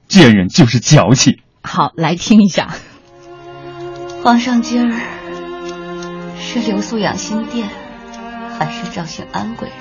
[0.10, 1.40] 贱人就是矫情。
[1.62, 2.76] 好，来听一下。
[4.24, 5.00] 皇上今儿
[6.40, 7.70] 是留宿养心殿，
[8.58, 9.78] 还是召见安贵人？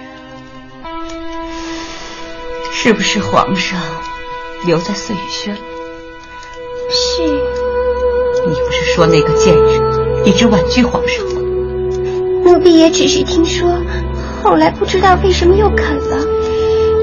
[2.73, 3.81] 是不是皇上
[4.65, 5.57] 留在碎雨轩？
[6.91, 7.23] 是。
[8.47, 11.41] 你不是说那个贱人一直婉拒皇上吗？
[12.45, 13.83] 奴婢也只是听说，
[14.43, 16.25] 后来不知道为什么又肯了。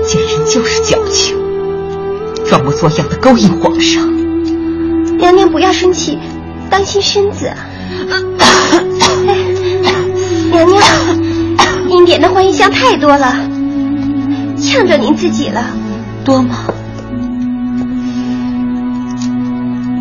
[0.06, 1.38] 贱人就是矫情，
[2.48, 4.04] 装模作样的勾引皇上。
[5.18, 6.20] 娘娘不要生气。
[6.70, 7.46] 当心身子！
[7.48, 8.18] 哎，
[10.50, 10.82] 娘娘，
[11.88, 13.32] 您点的欢宜香太多了，
[14.58, 15.64] 呛着您自己了。
[16.26, 16.66] 多吗？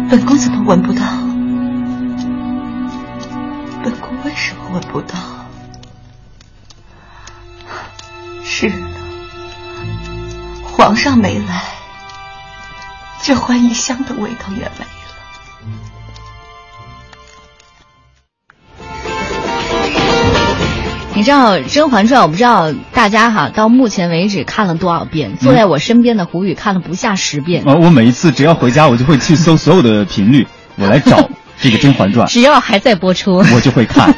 [0.09, 1.03] 本宫怎么闻不到？
[3.85, 5.15] 本宫为什么闻不到？
[8.43, 8.87] 是呢，
[10.63, 11.65] 皇上没来，
[13.23, 14.87] 这欢宜香的味道也没了。
[21.15, 25.37] 你知道《甄嬛传》，我不知道大家哈到目前为止看了多少遍。
[25.37, 27.63] 坐在我身边的胡宇看了不下十遍。
[27.65, 32.27] 啊，我每一次只要回家，我就会去搜所有的频率，我来找这个《甄嬛传》。
[32.33, 34.13] 只要还在播出，我就会看。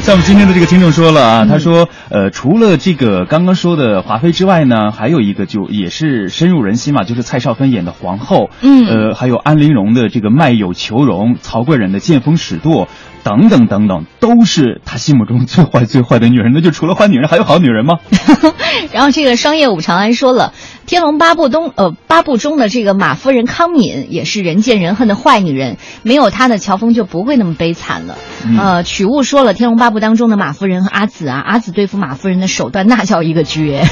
[0.00, 12.88] 像我们今天的这个听众说了啊，他说，呃，除了这个刚刚说的华妃之外呢，还有一个就也是深入人心嘛，就是蔡少芬演的皇后，嗯，呃，还有安陵容的这个卖友求荣，曹贵人的见风使舵，
[13.24, 16.52] 等等等等，都是他心目中最坏最坏的女人。
[16.54, 17.98] 那就除了坏女人，还有好女人吗？
[18.92, 20.52] 然后这个商业五长安说了，
[20.88, 28.16] 《天龙八部》中呃八部中的这个马夫人康敏也是人见人恨的坏女人，没有她呢，乔峰就不会那么悲惨了。
[28.58, 33.84] 呃，曲悟说了，《天龙八部》当中的马夫人和阿紫啊，阿紫对付马夫人的手段那叫一个绝。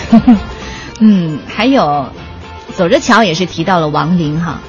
[1.00, 2.08] 嗯，还有
[2.74, 4.60] 走着瞧也是提到了王林哈。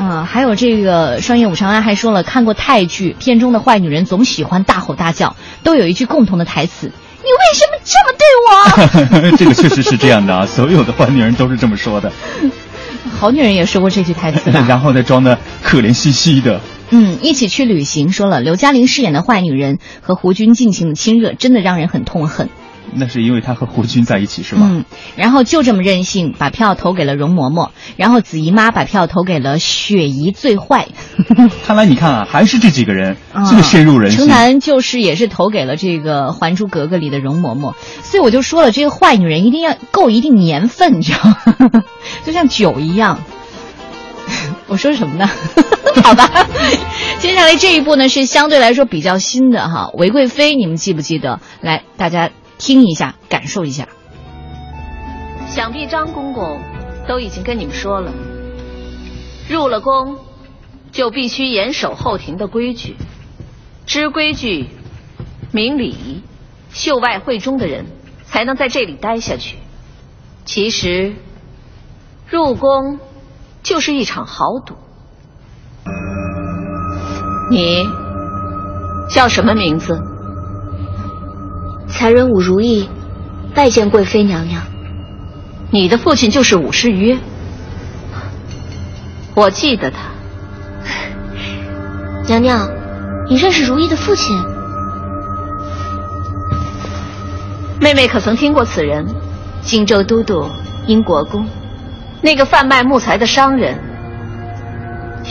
[0.00, 5.34] 嗯，还有这个商业五常安还说了，看过泰剧，片中的坏女人总喜欢大吼大叫，
[5.64, 6.92] 都有一句共同的台词。
[7.20, 9.36] 你为什么这么对我？
[9.36, 12.12] 这个确实是这样的啊，所有的坏女人都是这么说的。
[13.18, 16.60] 好女人也说过这句台词，然后再装的可怜兮兮的。
[16.90, 22.48] 嗯，一起去旅行，说了刘嘉玲饰演的坏女人和胡军尽情的亲热，真的让人很痛恨。
[22.94, 24.68] 那是因为他和胡军在一起是吗？
[24.70, 24.84] 嗯，
[25.16, 30.88] 然后就这么任性，把票投给了容嬷嬷，然后紫姨妈把票投给了雪姨最坏。
[31.66, 33.16] 看来你看啊，还是这几个人
[33.48, 34.20] 这个深入人心。
[34.20, 41.82] 城南就是也是投给了这个《还珠格格》里的容嬷嬷，所以我就说了，这个坏女人一定要够一定年份，你知道吗？
[42.24, 43.20] 就像酒一样。
[44.68, 45.28] 我说什么呢？
[46.04, 46.46] 好吧，
[47.18, 51.40] 接下来这一部呢是相对来说比较新的哈，《韦贵妃》，你们记不记得？
[51.60, 52.30] 来，大家。
[52.58, 53.88] 听一下，感受一下。
[55.46, 56.60] 想必张公公
[57.06, 58.12] 都已经跟你们说了，
[59.48, 60.18] 入了宫
[60.92, 62.96] 就必须严守后庭的规矩，
[63.86, 64.68] 知规矩、
[65.52, 66.22] 明礼仪、
[66.70, 67.86] 秀外慧中的人
[68.26, 69.56] 才能在这里待下去。
[70.44, 71.14] 其实，
[72.26, 72.98] 入宫
[73.62, 74.74] 就是一场豪赌。
[77.50, 77.86] 你
[79.10, 79.98] 叫什么名字？
[81.90, 82.88] 才人武如意，
[83.54, 84.62] 拜见贵妃娘娘。
[85.70, 87.18] 你的父亲就是武士约，
[89.34, 89.98] 我记得他。
[92.28, 92.70] 娘娘，
[93.28, 94.42] 你认识如意的父亲？
[97.80, 99.06] 妹妹可曾听过此人？
[99.62, 100.48] 荆州都督
[100.86, 101.46] 英国公，
[102.22, 103.78] 那个贩卖木材的商人，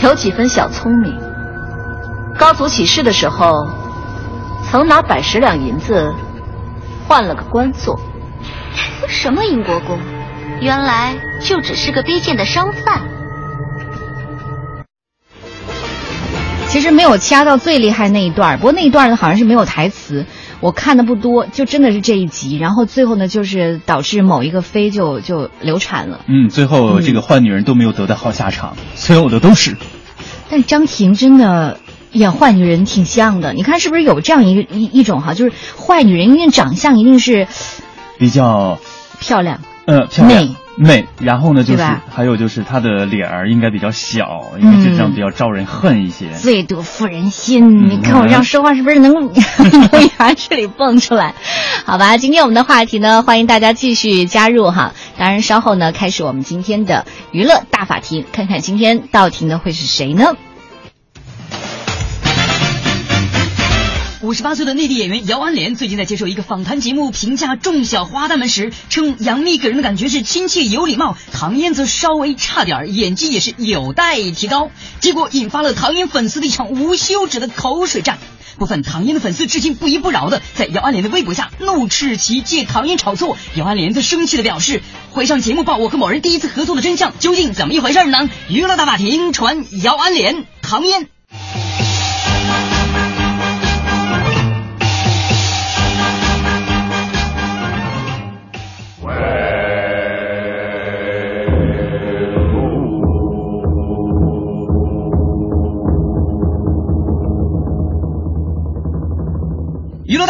[0.03, 1.18] 有几分小聪明。
[2.38, 3.68] 高祖起事的时候，
[4.70, 6.14] 曾拿百十两银子。
[7.08, 7.97] 换了个官做，
[9.08, 9.97] 什么英国公？
[10.60, 13.01] 原来就只是个卑贱的商贩。
[16.68, 20.26] 其实没有掐到最厉害那一段，不过那一段呢好像是没有台词，
[20.60, 22.58] 我看的不多，就真的是这一集。
[22.58, 26.26] 然后最后呢，就是导致某一个妃就就流产了。
[26.28, 29.78] 嗯，最后这个坏女人都没有得到好下场，所有的都是。
[30.49, 31.80] 但张婷真的。
[32.18, 37.47] 演坏女人挺像的，你看是不是有这样一个一一种哈，就是坏女人一定长相一定是
[38.18, 38.80] 比较
[39.20, 46.32] 漂亮，呃，漂亮美美，然后呢就是还有就是她的脸儿应该比较小，应该是这样比较招人恨一些。
[46.34, 51.34] 最毒妇人心，你看我这样说话是不是能 从牙齿里蹦出来？
[51.86, 54.93] 好吧，今天我们的话题呢，欢迎大家继续加入哈。
[55.18, 60.36] 当然稍后呢，开始我们今天的娱乐大法庭，看看今天到庭的会是谁呢？
[64.28, 74.69] 五十八岁的内地演员姚安莲最近在接受一个访谈节目，评价众小花旦们时，称杨幂给人的感觉是亲切有礼貌，唐嫣则稍微差点，演技也是有待提高。
[74.99, 78.17] 结果引发了唐嫣粉丝的一场无休止的口水战。
[78.57, 88.30] 部分唐嫣的粉丝至今不依不饶的在姚安莲的微博下怒斥其借唐嫣炒作，姚安莲则生气的表示会上节目报我和某人第一次合作的真相，究竟怎么一回事呢？
[88.49, 91.07] 娱乐大法庭传姚安莲、唐嫣。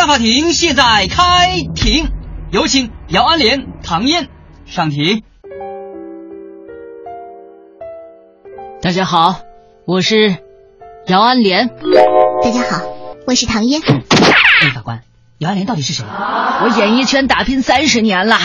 [0.08, 2.10] 法庭现在开庭，
[2.50, 4.30] 有请姚安莲、唐嫣
[4.66, 5.22] 上庭。
[8.82, 9.42] 大家好，
[9.86, 10.38] 我是
[11.08, 11.68] 姚安莲。
[12.42, 12.84] 大家好，
[13.28, 13.82] 我是唐嫣。
[13.82, 15.02] 哎，法官，
[15.40, 16.06] 姚安莲到底是谁？
[16.06, 18.38] 我演艺圈打拼三十年了，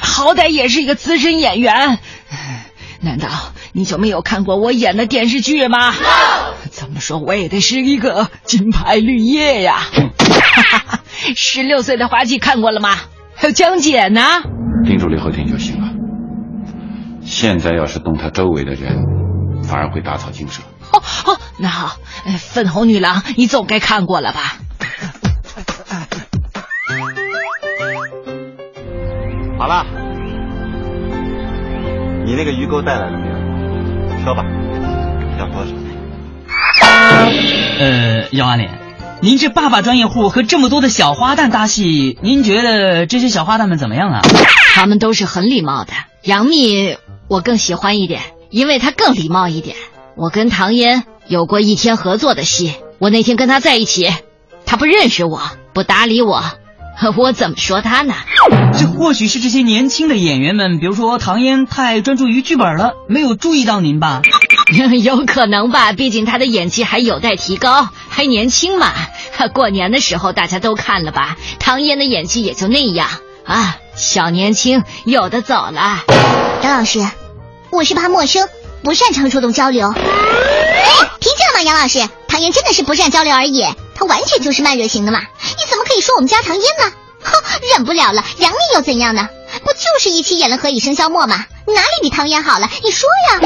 [0.00, 1.98] 好歹也是一个资深演员。
[3.00, 3.28] 难道
[3.72, 5.92] 你就没有看过我演的电视剧吗？
[6.70, 9.82] 怎么说我也得是一个金牌绿叶呀！
[11.36, 12.90] 十六岁的滑稽看过了吗？
[13.34, 14.20] 还有江姐呢。
[14.84, 15.88] 盯住李后天就行了。
[17.20, 18.96] 现在要是动他周围的人，
[19.62, 20.62] 反而会打草惊蛇。
[20.92, 21.96] 哦哦，那好，
[22.38, 24.56] 粉红女郎你总该看过了吧？
[29.58, 29.84] 好了，
[32.24, 33.34] 你那个鱼钩带来了没有？
[34.24, 34.42] 说吧，
[35.38, 35.72] 要多少？
[37.80, 38.70] 呃，姚安莲，
[39.20, 44.20] 您这爸爸专业户和这么多的小花旦搭戏，您觉得这些小花旦们怎么样啊？
[44.74, 45.92] 他们都是很礼貌的。
[46.22, 46.96] 杨幂
[47.26, 49.74] 我更喜欢一点，因为她更礼貌一点。
[50.16, 54.08] 我跟唐嫣有过一天合作的戏，我那天跟她在一起，
[54.64, 55.42] 她不认识我，
[55.72, 56.44] 不搭理我，
[57.16, 58.14] 我怎么说他呢？
[58.78, 64.22] 这或许是这些年轻的演员们，比如说唐嫣太专注于剧本了，没有注意到您吧？
[65.02, 68.92] 有可能吧，毕竟她的演技还有待提高，还年轻嘛。
[69.54, 71.36] 过年的时候大家都看了吧？
[71.58, 73.08] 唐嫣的演技也就那样
[73.44, 76.02] 啊，小年轻有的走了。
[76.62, 77.00] 杨老师，
[77.70, 78.48] 我是怕陌生，
[78.82, 79.88] 不擅长主动交流。
[79.88, 82.00] 哎，凭这吗，杨老师？
[82.26, 83.64] 唐嫣真的是不善交流而已，
[83.98, 85.20] 她完全就是慢热型的嘛。
[85.20, 86.92] 你怎么可以说我们家唐嫣呢？
[87.20, 87.32] 哼，
[87.74, 89.28] 忍不了了，杨幂又怎样呢？
[89.64, 91.44] 不就是一起演了《何以笙箫默》吗？
[91.66, 92.70] 哪里比唐嫣好了？
[92.84, 93.40] 你说呀！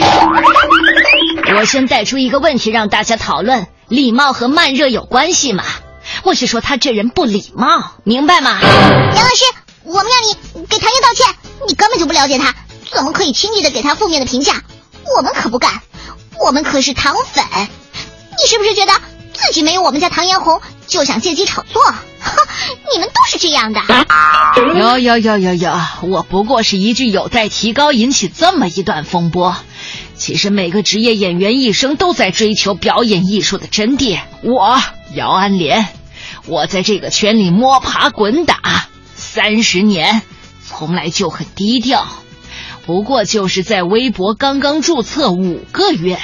[1.59, 5.65] 我先带出一个问题让大家讨论：礼貌和慢热有关系吗？
[6.25, 8.59] 我是说他这人不礼貌，明白吗？
[8.61, 9.45] 杨老师，
[9.85, 11.35] 我们让你给唐嫣道歉，
[11.67, 12.55] 你根本就不了解他，
[12.91, 14.63] 怎么可以轻易的给他负面的评价？
[15.17, 15.81] 我们可不敢，
[16.39, 17.43] 我们可是唐粉。
[18.41, 18.93] 你是不是觉得
[19.33, 21.83] 自己没有我们家唐嫣红，就想借机炒作？
[21.83, 22.37] 哼，
[22.93, 23.81] 你们都是这样的。
[24.79, 25.73] 有有有有有，
[26.03, 29.57] 我不过是一句有待提高，引起这么一段风波。
[30.17, 34.21] 其实每个职业演员一生都在追求表演艺术的真谛。
[34.43, 34.81] 我
[35.15, 35.89] 姚安莲，
[36.47, 40.23] 我在这个圈里摸爬滚打三十年，
[40.65, 42.07] 从来就很低调。
[42.87, 46.21] 不过就是在微博刚刚注册五个月，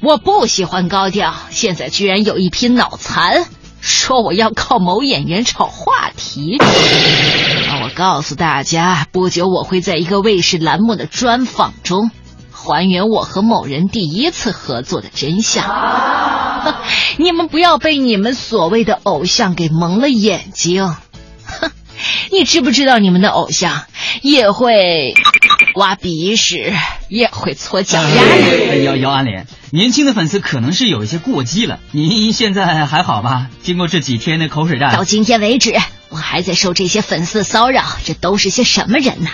[0.00, 3.46] 我不喜欢高调，现在居然有一批脑残。
[3.80, 6.56] 说我要靠某演员炒话题，
[7.82, 12.12] 我告诉大家，不久我会在一个卫视栏目的专访中，
[12.52, 15.64] 还原我和某人第一次合作的真相。
[17.18, 20.94] 你们不要被你们所谓的偶像给蒙了眼睛。
[21.44, 21.72] 哼，
[22.30, 23.82] 你知不知道你们的偶像
[24.22, 25.14] 也会
[25.74, 26.72] 挖鼻屎，
[27.08, 28.82] 也会搓脚丫子？
[28.82, 29.46] 姚姚安莲。
[29.70, 33.46] 年轻的粉丝可能是有一些过激了，您现在还好吧？
[33.62, 35.74] 经过这几天的口水战，到今天为止，
[36.10, 39.30] 我还在受这些粉丝骚扰，这都是些什么人呢？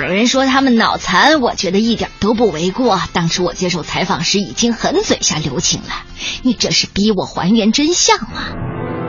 [0.00, 3.02] 有人说他们脑残，我觉得一点都不为过。
[3.12, 6.04] 当时我接受采访时已经很嘴下留情了，
[6.42, 8.48] 你这是逼我还原真相啊！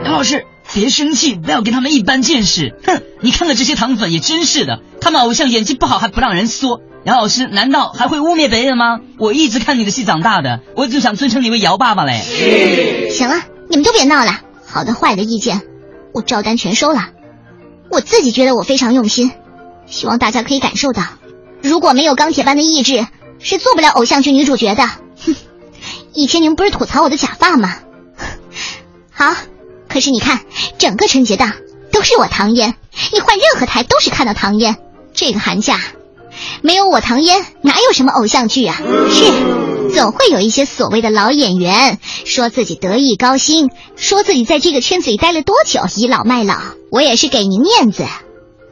[0.04, 0.44] 杨老师，
[0.74, 2.74] 别生气，不要跟他们一般见识。
[2.84, 6.80] 哼，你看看这些糖粉也真是的，他们偶像演技不好还不让人说。
[7.04, 8.98] 杨老师难道还会污蔑别人吗？
[9.18, 13.10] 我一直看你的戏长大的，我就想尊称你为姚爸爸嘞。
[13.10, 14.40] 行了，你们都别闹了。
[14.66, 15.62] 好的坏的意见，
[16.12, 17.10] 我照单全收了。
[17.90, 19.30] 我自己觉得我非常用心，
[19.86, 21.04] 希望大家可以感受到，
[21.62, 23.06] 如果没有钢铁般的意志，
[23.38, 24.84] 是做不了偶像剧女主角的。
[24.86, 25.36] 哼，
[26.14, 27.76] 以前你们不是吐槽我的假发吗？
[29.12, 29.34] 好，
[29.94, 30.40] 可是你看，
[30.76, 31.52] 整个春节档
[31.92, 32.74] 都是我唐嫣，
[33.12, 34.74] 你换任何台都是看到唐嫣。
[35.14, 35.80] 这个寒假。
[36.62, 38.76] 没有我唐嫣，哪有什么偶像剧啊？
[39.08, 46.56] 是，总会有一些所谓的老演员说自己得意高薪，说自己在这个圈子里待了多久，倚老卖老。
[46.90, 48.04] 我也是给您面子，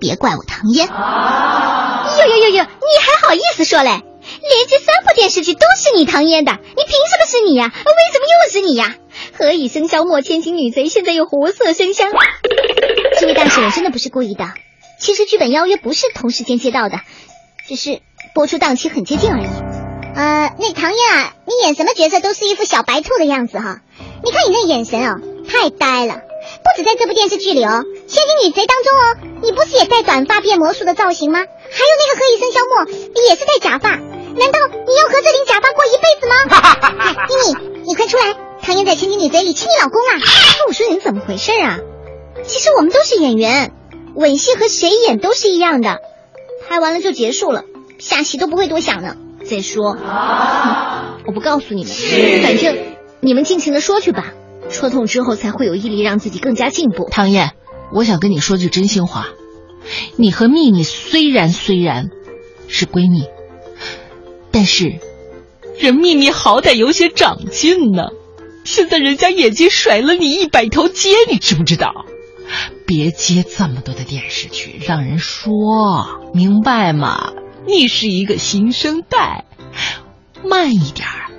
[0.00, 0.88] 别怪我唐嫣。
[0.88, 3.90] 哟哟哟哟，你还好意思说嘞？
[3.90, 7.72] 连续三部电视剧都是你唐嫣的，你凭什么是你呀？
[7.72, 8.96] 为什么又是你呀？
[9.36, 12.10] 何以笙箫默、千金女贼，现在又活色生香。
[13.18, 14.44] 这位大使，我真的不是故意的。
[14.98, 17.00] 其实剧本邀约不是同时间接到的。
[17.68, 18.00] 只是
[18.34, 19.46] 播出档期很接近而已。
[20.14, 23.80] 呃，那唐嫣啊，你演什么角色都是一副小白兔的样子哈。
[24.24, 26.14] 你看你那眼神哦，太呆了。
[26.14, 31.38] 不止在这部电视剧里哦，《千金女贼》当中哦，你不是也戴短发变魔术的造型吗？
[31.38, 32.84] 还有那个《何以笙箫默》
[33.28, 33.90] 也是戴假发。
[33.90, 36.34] 难道你要和这顶假发过一辈子吗？
[36.50, 36.90] 哈哈
[37.28, 38.34] 咪咪，你快出来！
[38.62, 40.22] 唐嫣在《千金女嘴》里亲你老公啊！
[40.68, 41.80] 我说人怎么回事啊？
[42.44, 43.72] 其实我们都是演员，
[44.14, 45.98] 吻戏和谁演都是一样的。
[46.68, 47.64] 拍完了就结束了，
[47.98, 49.16] 下戏都不会多想呢。
[49.44, 49.96] 再说，
[51.26, 51.92] 我不告诉你们，
[52.40, 52.78] 反正
[53.20, 54.32] 你们尽情的说去吧。
[54.70, 57.08] 戳痛之后才会有毅力，让自己更加进步。
[57.10, 57.50] 唐嫣，
[57.92, 59.26] 我想跟你说句真心话，
[60.14, 62.10] 你和秘密虽然虽然
[62.68, 63.26] 是闺蜜，
[64.52, 65.00] 但是
[65.80, 68.10] 人秘密好歹有些长进呢。
[68.64, 72.06] 现在人家眼睛甩了你一百条街，你知不知道？
[72.86, 77.32] 别接这么多的电视剧，让人说明白吗？
[77.66, 79.44] 你是一个新生代，
[80.44, 81.30] 慢一点儿，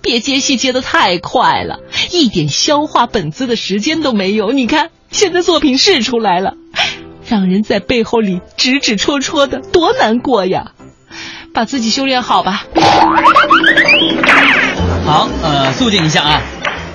[0.00, 1.80] 别接戏接的太快了，
[2.10, 4.52] 一点消化本子的时间都没有。
[4.52, 6.54] 你看现在作品是出来了，
[7.28, 10.72] 让人在背后里指指戳戳的，多难过呀！
[11.52, 12.64] 把自己修炼好吧。
[15.04, 16.42] 好，呃，肃静一下啊。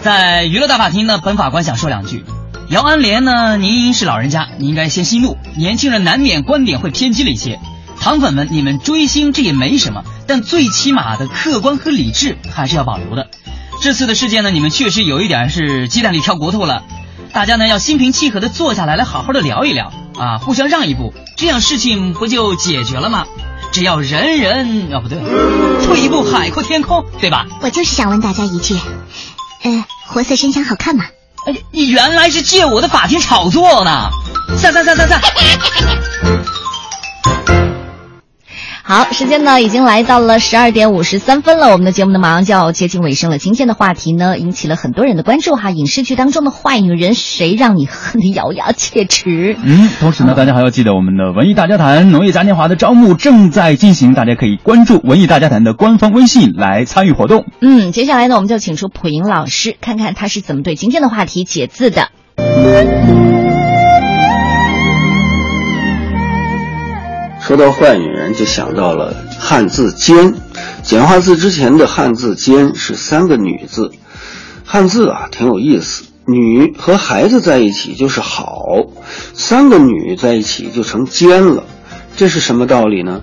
[0.04, 2.24] 在娱乐大法庭呢，本法官想说两句。
[2.70, 5.38] 姚安莲呢，您是老人家，你应该先息怒。
[5.58, 7.60] 年轻人难免观点会偏激了一些。
[8.00, 13.28] 糖粉们，你们追星这也没什么，但最起码的客观和理智还是要保留的。
[13.82, 16.84] 这次的事件呢，你们确实有一点是鸡蛋里挑骨头了。
[17.34, 23.26] 大家呢要心平气和的坐下来，来好好的聊一聊啊，互相让一步，这样事情不就解决了吗？
[23.72, 25.20] 只要人人哦不对，
[25.86, 27.46] 退一步海阔天空，对吧？
[27.62, 28.76] 我就是想问大家一句，
[29.64, 31.06] 呃，活色生香好看吗？
[31.46, 34.10] 哎，你原来是借我的法庭炒作呢！
[34.58, 35.22] 散散散散散。
[38.90, 43.38] 好，时间呢已经来到了十二点五十三分了，我们的节目呢马上就要接近尾声了。
[43.38, 49.58] 今天的话题呢引起了很多人的关注哈，影视剧当中的坏女人，谁让你恨得咬牙切齿？
[49.62, 57.44] 嗯，同时呢，大家还要记得我们的文艺大家谈农业嘉年华的招募正在进行，大家可以关注文艺大家谈的官方微信来参与活动。
[57.60, 62.08] 嗯，接下来呢，我们就请出普莹老师，看看他是怎么对今天的话题解字的。
[67.48, 70.34] 说到坏女人，就想到了汉字“奸”，
[70.84, 73.92] 简化字之前的汉字“奸”是三个女字。
[74.66, 78.66] 汉字啊，挺有意思，女和孩子在一起就是好，
[79.34, 81.64] 三个女在一起就成奸了，
[82.18, 83.22] 这是什么道理呢？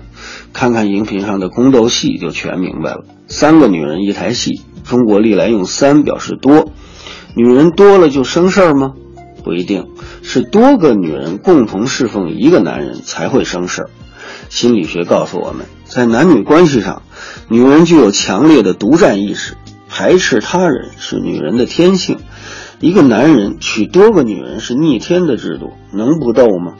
[0.53, 3.03] 看看荧屏上的宫斗戏就全明白了。
[3.27, 6.71] 三个女人一台戏，中国历来用“三”表示多，
[7.35, 8.93] 女人多了就生事儿吗？
[9.43, 9.85] 不一定，
[10.23, 13.89] 是多个女人共同侍奉一个男人才会生事儿。
[14.55, 17.01] 心理学告诉我们，在男女关系上，
[17.49, 19.57] 女人具有强烈的独占意识，
[19.89, 22.19] 排斥他人是女人的天性。
[22.79, 26.75] 一个男人娶多个女人是逆天的制度，能不斗吗？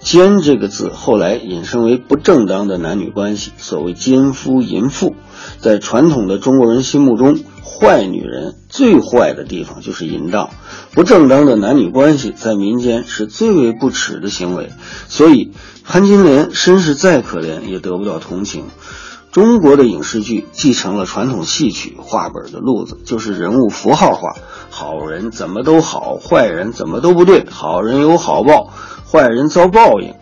[0.00, 5.14] 奸这个字后来引申为不正当的男女关系，所谓奸夫淫妇。
[5.58, 7.38] 在传统的中国人心目中，
[7.84, 10.50] 坏女人最坏的地方就是淫荡，
[10.92, 14.70] 不正当的男女关系在民间是最为不耻的行为，
[15.08, 15.52] 所以。
[15.86, 18.64] 潘金莲身世再可怜，也得不到同情。
[19.32, 24.32] 中国的影视剧继承了传统戏曲话本的路子，就是人物符号化，
[24.70, 28.72] 好人怎么都好，坏人怎么都不对，好人有好报，
[29.12, 30.14] 坏人遭报应。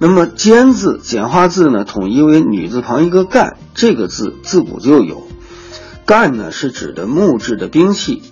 [0.00, 5.22] 那么“奸”字简化字呢，统一为女字旁一个“干”，这个字自古就有
[6.06, 8.22] ，“干”呢是指的木质的兵器。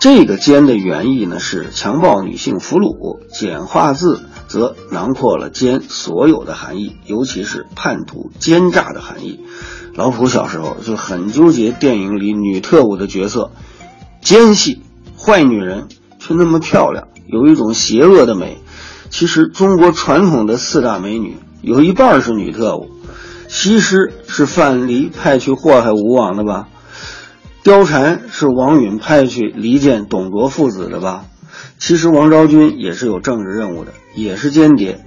[0.00, 4.20] 这个“奸”的原意呢是强暴女性俘虏，简化字。
[4.48, 9.44] 则囊括了奸所有的含义，尤其是叛徒、奸诈的含义。
[9.94, 13.52] 老普小时候就很纠结电影里女特务的角色，
[14.20, 14.82] 奸细、
[15.16, 15.86] 坏女人
[16.18, 18.60] 却那么漂亮，有一种邪恶的美。
[19.08, 22.90] 其实中国传统的四大美女有一半是女特务，
[23.46, 26.66] 西施是范蠡派去祸害吴王的吧？
[27.70, 31.26] 貂蝉是王允派去离间董卓父子的吧？
[31.78, 35.06] 其实王昭君也是有政治任务的，也是间谍，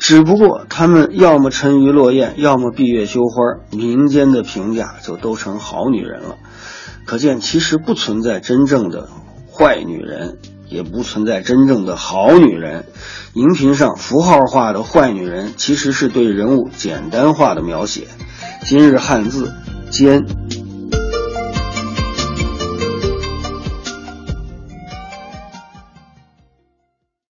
[0.00, 6.38] 只不过他们要么沉鱼落雁，要么闭月羞花，民间的评价就都成好女人了。
[7.06, 9.08] 可见，其实不存在真正的
[9.48, 10.38] 坏女人，
[10.68, 12.84] 也不存在真正的好女人。
[13.32, 18.08] 荧屏上符号化的坏女人，其实是对人物简单化的描写。
[18.64, 19.52] 今日汉字
[19.88, 20.26] “奸”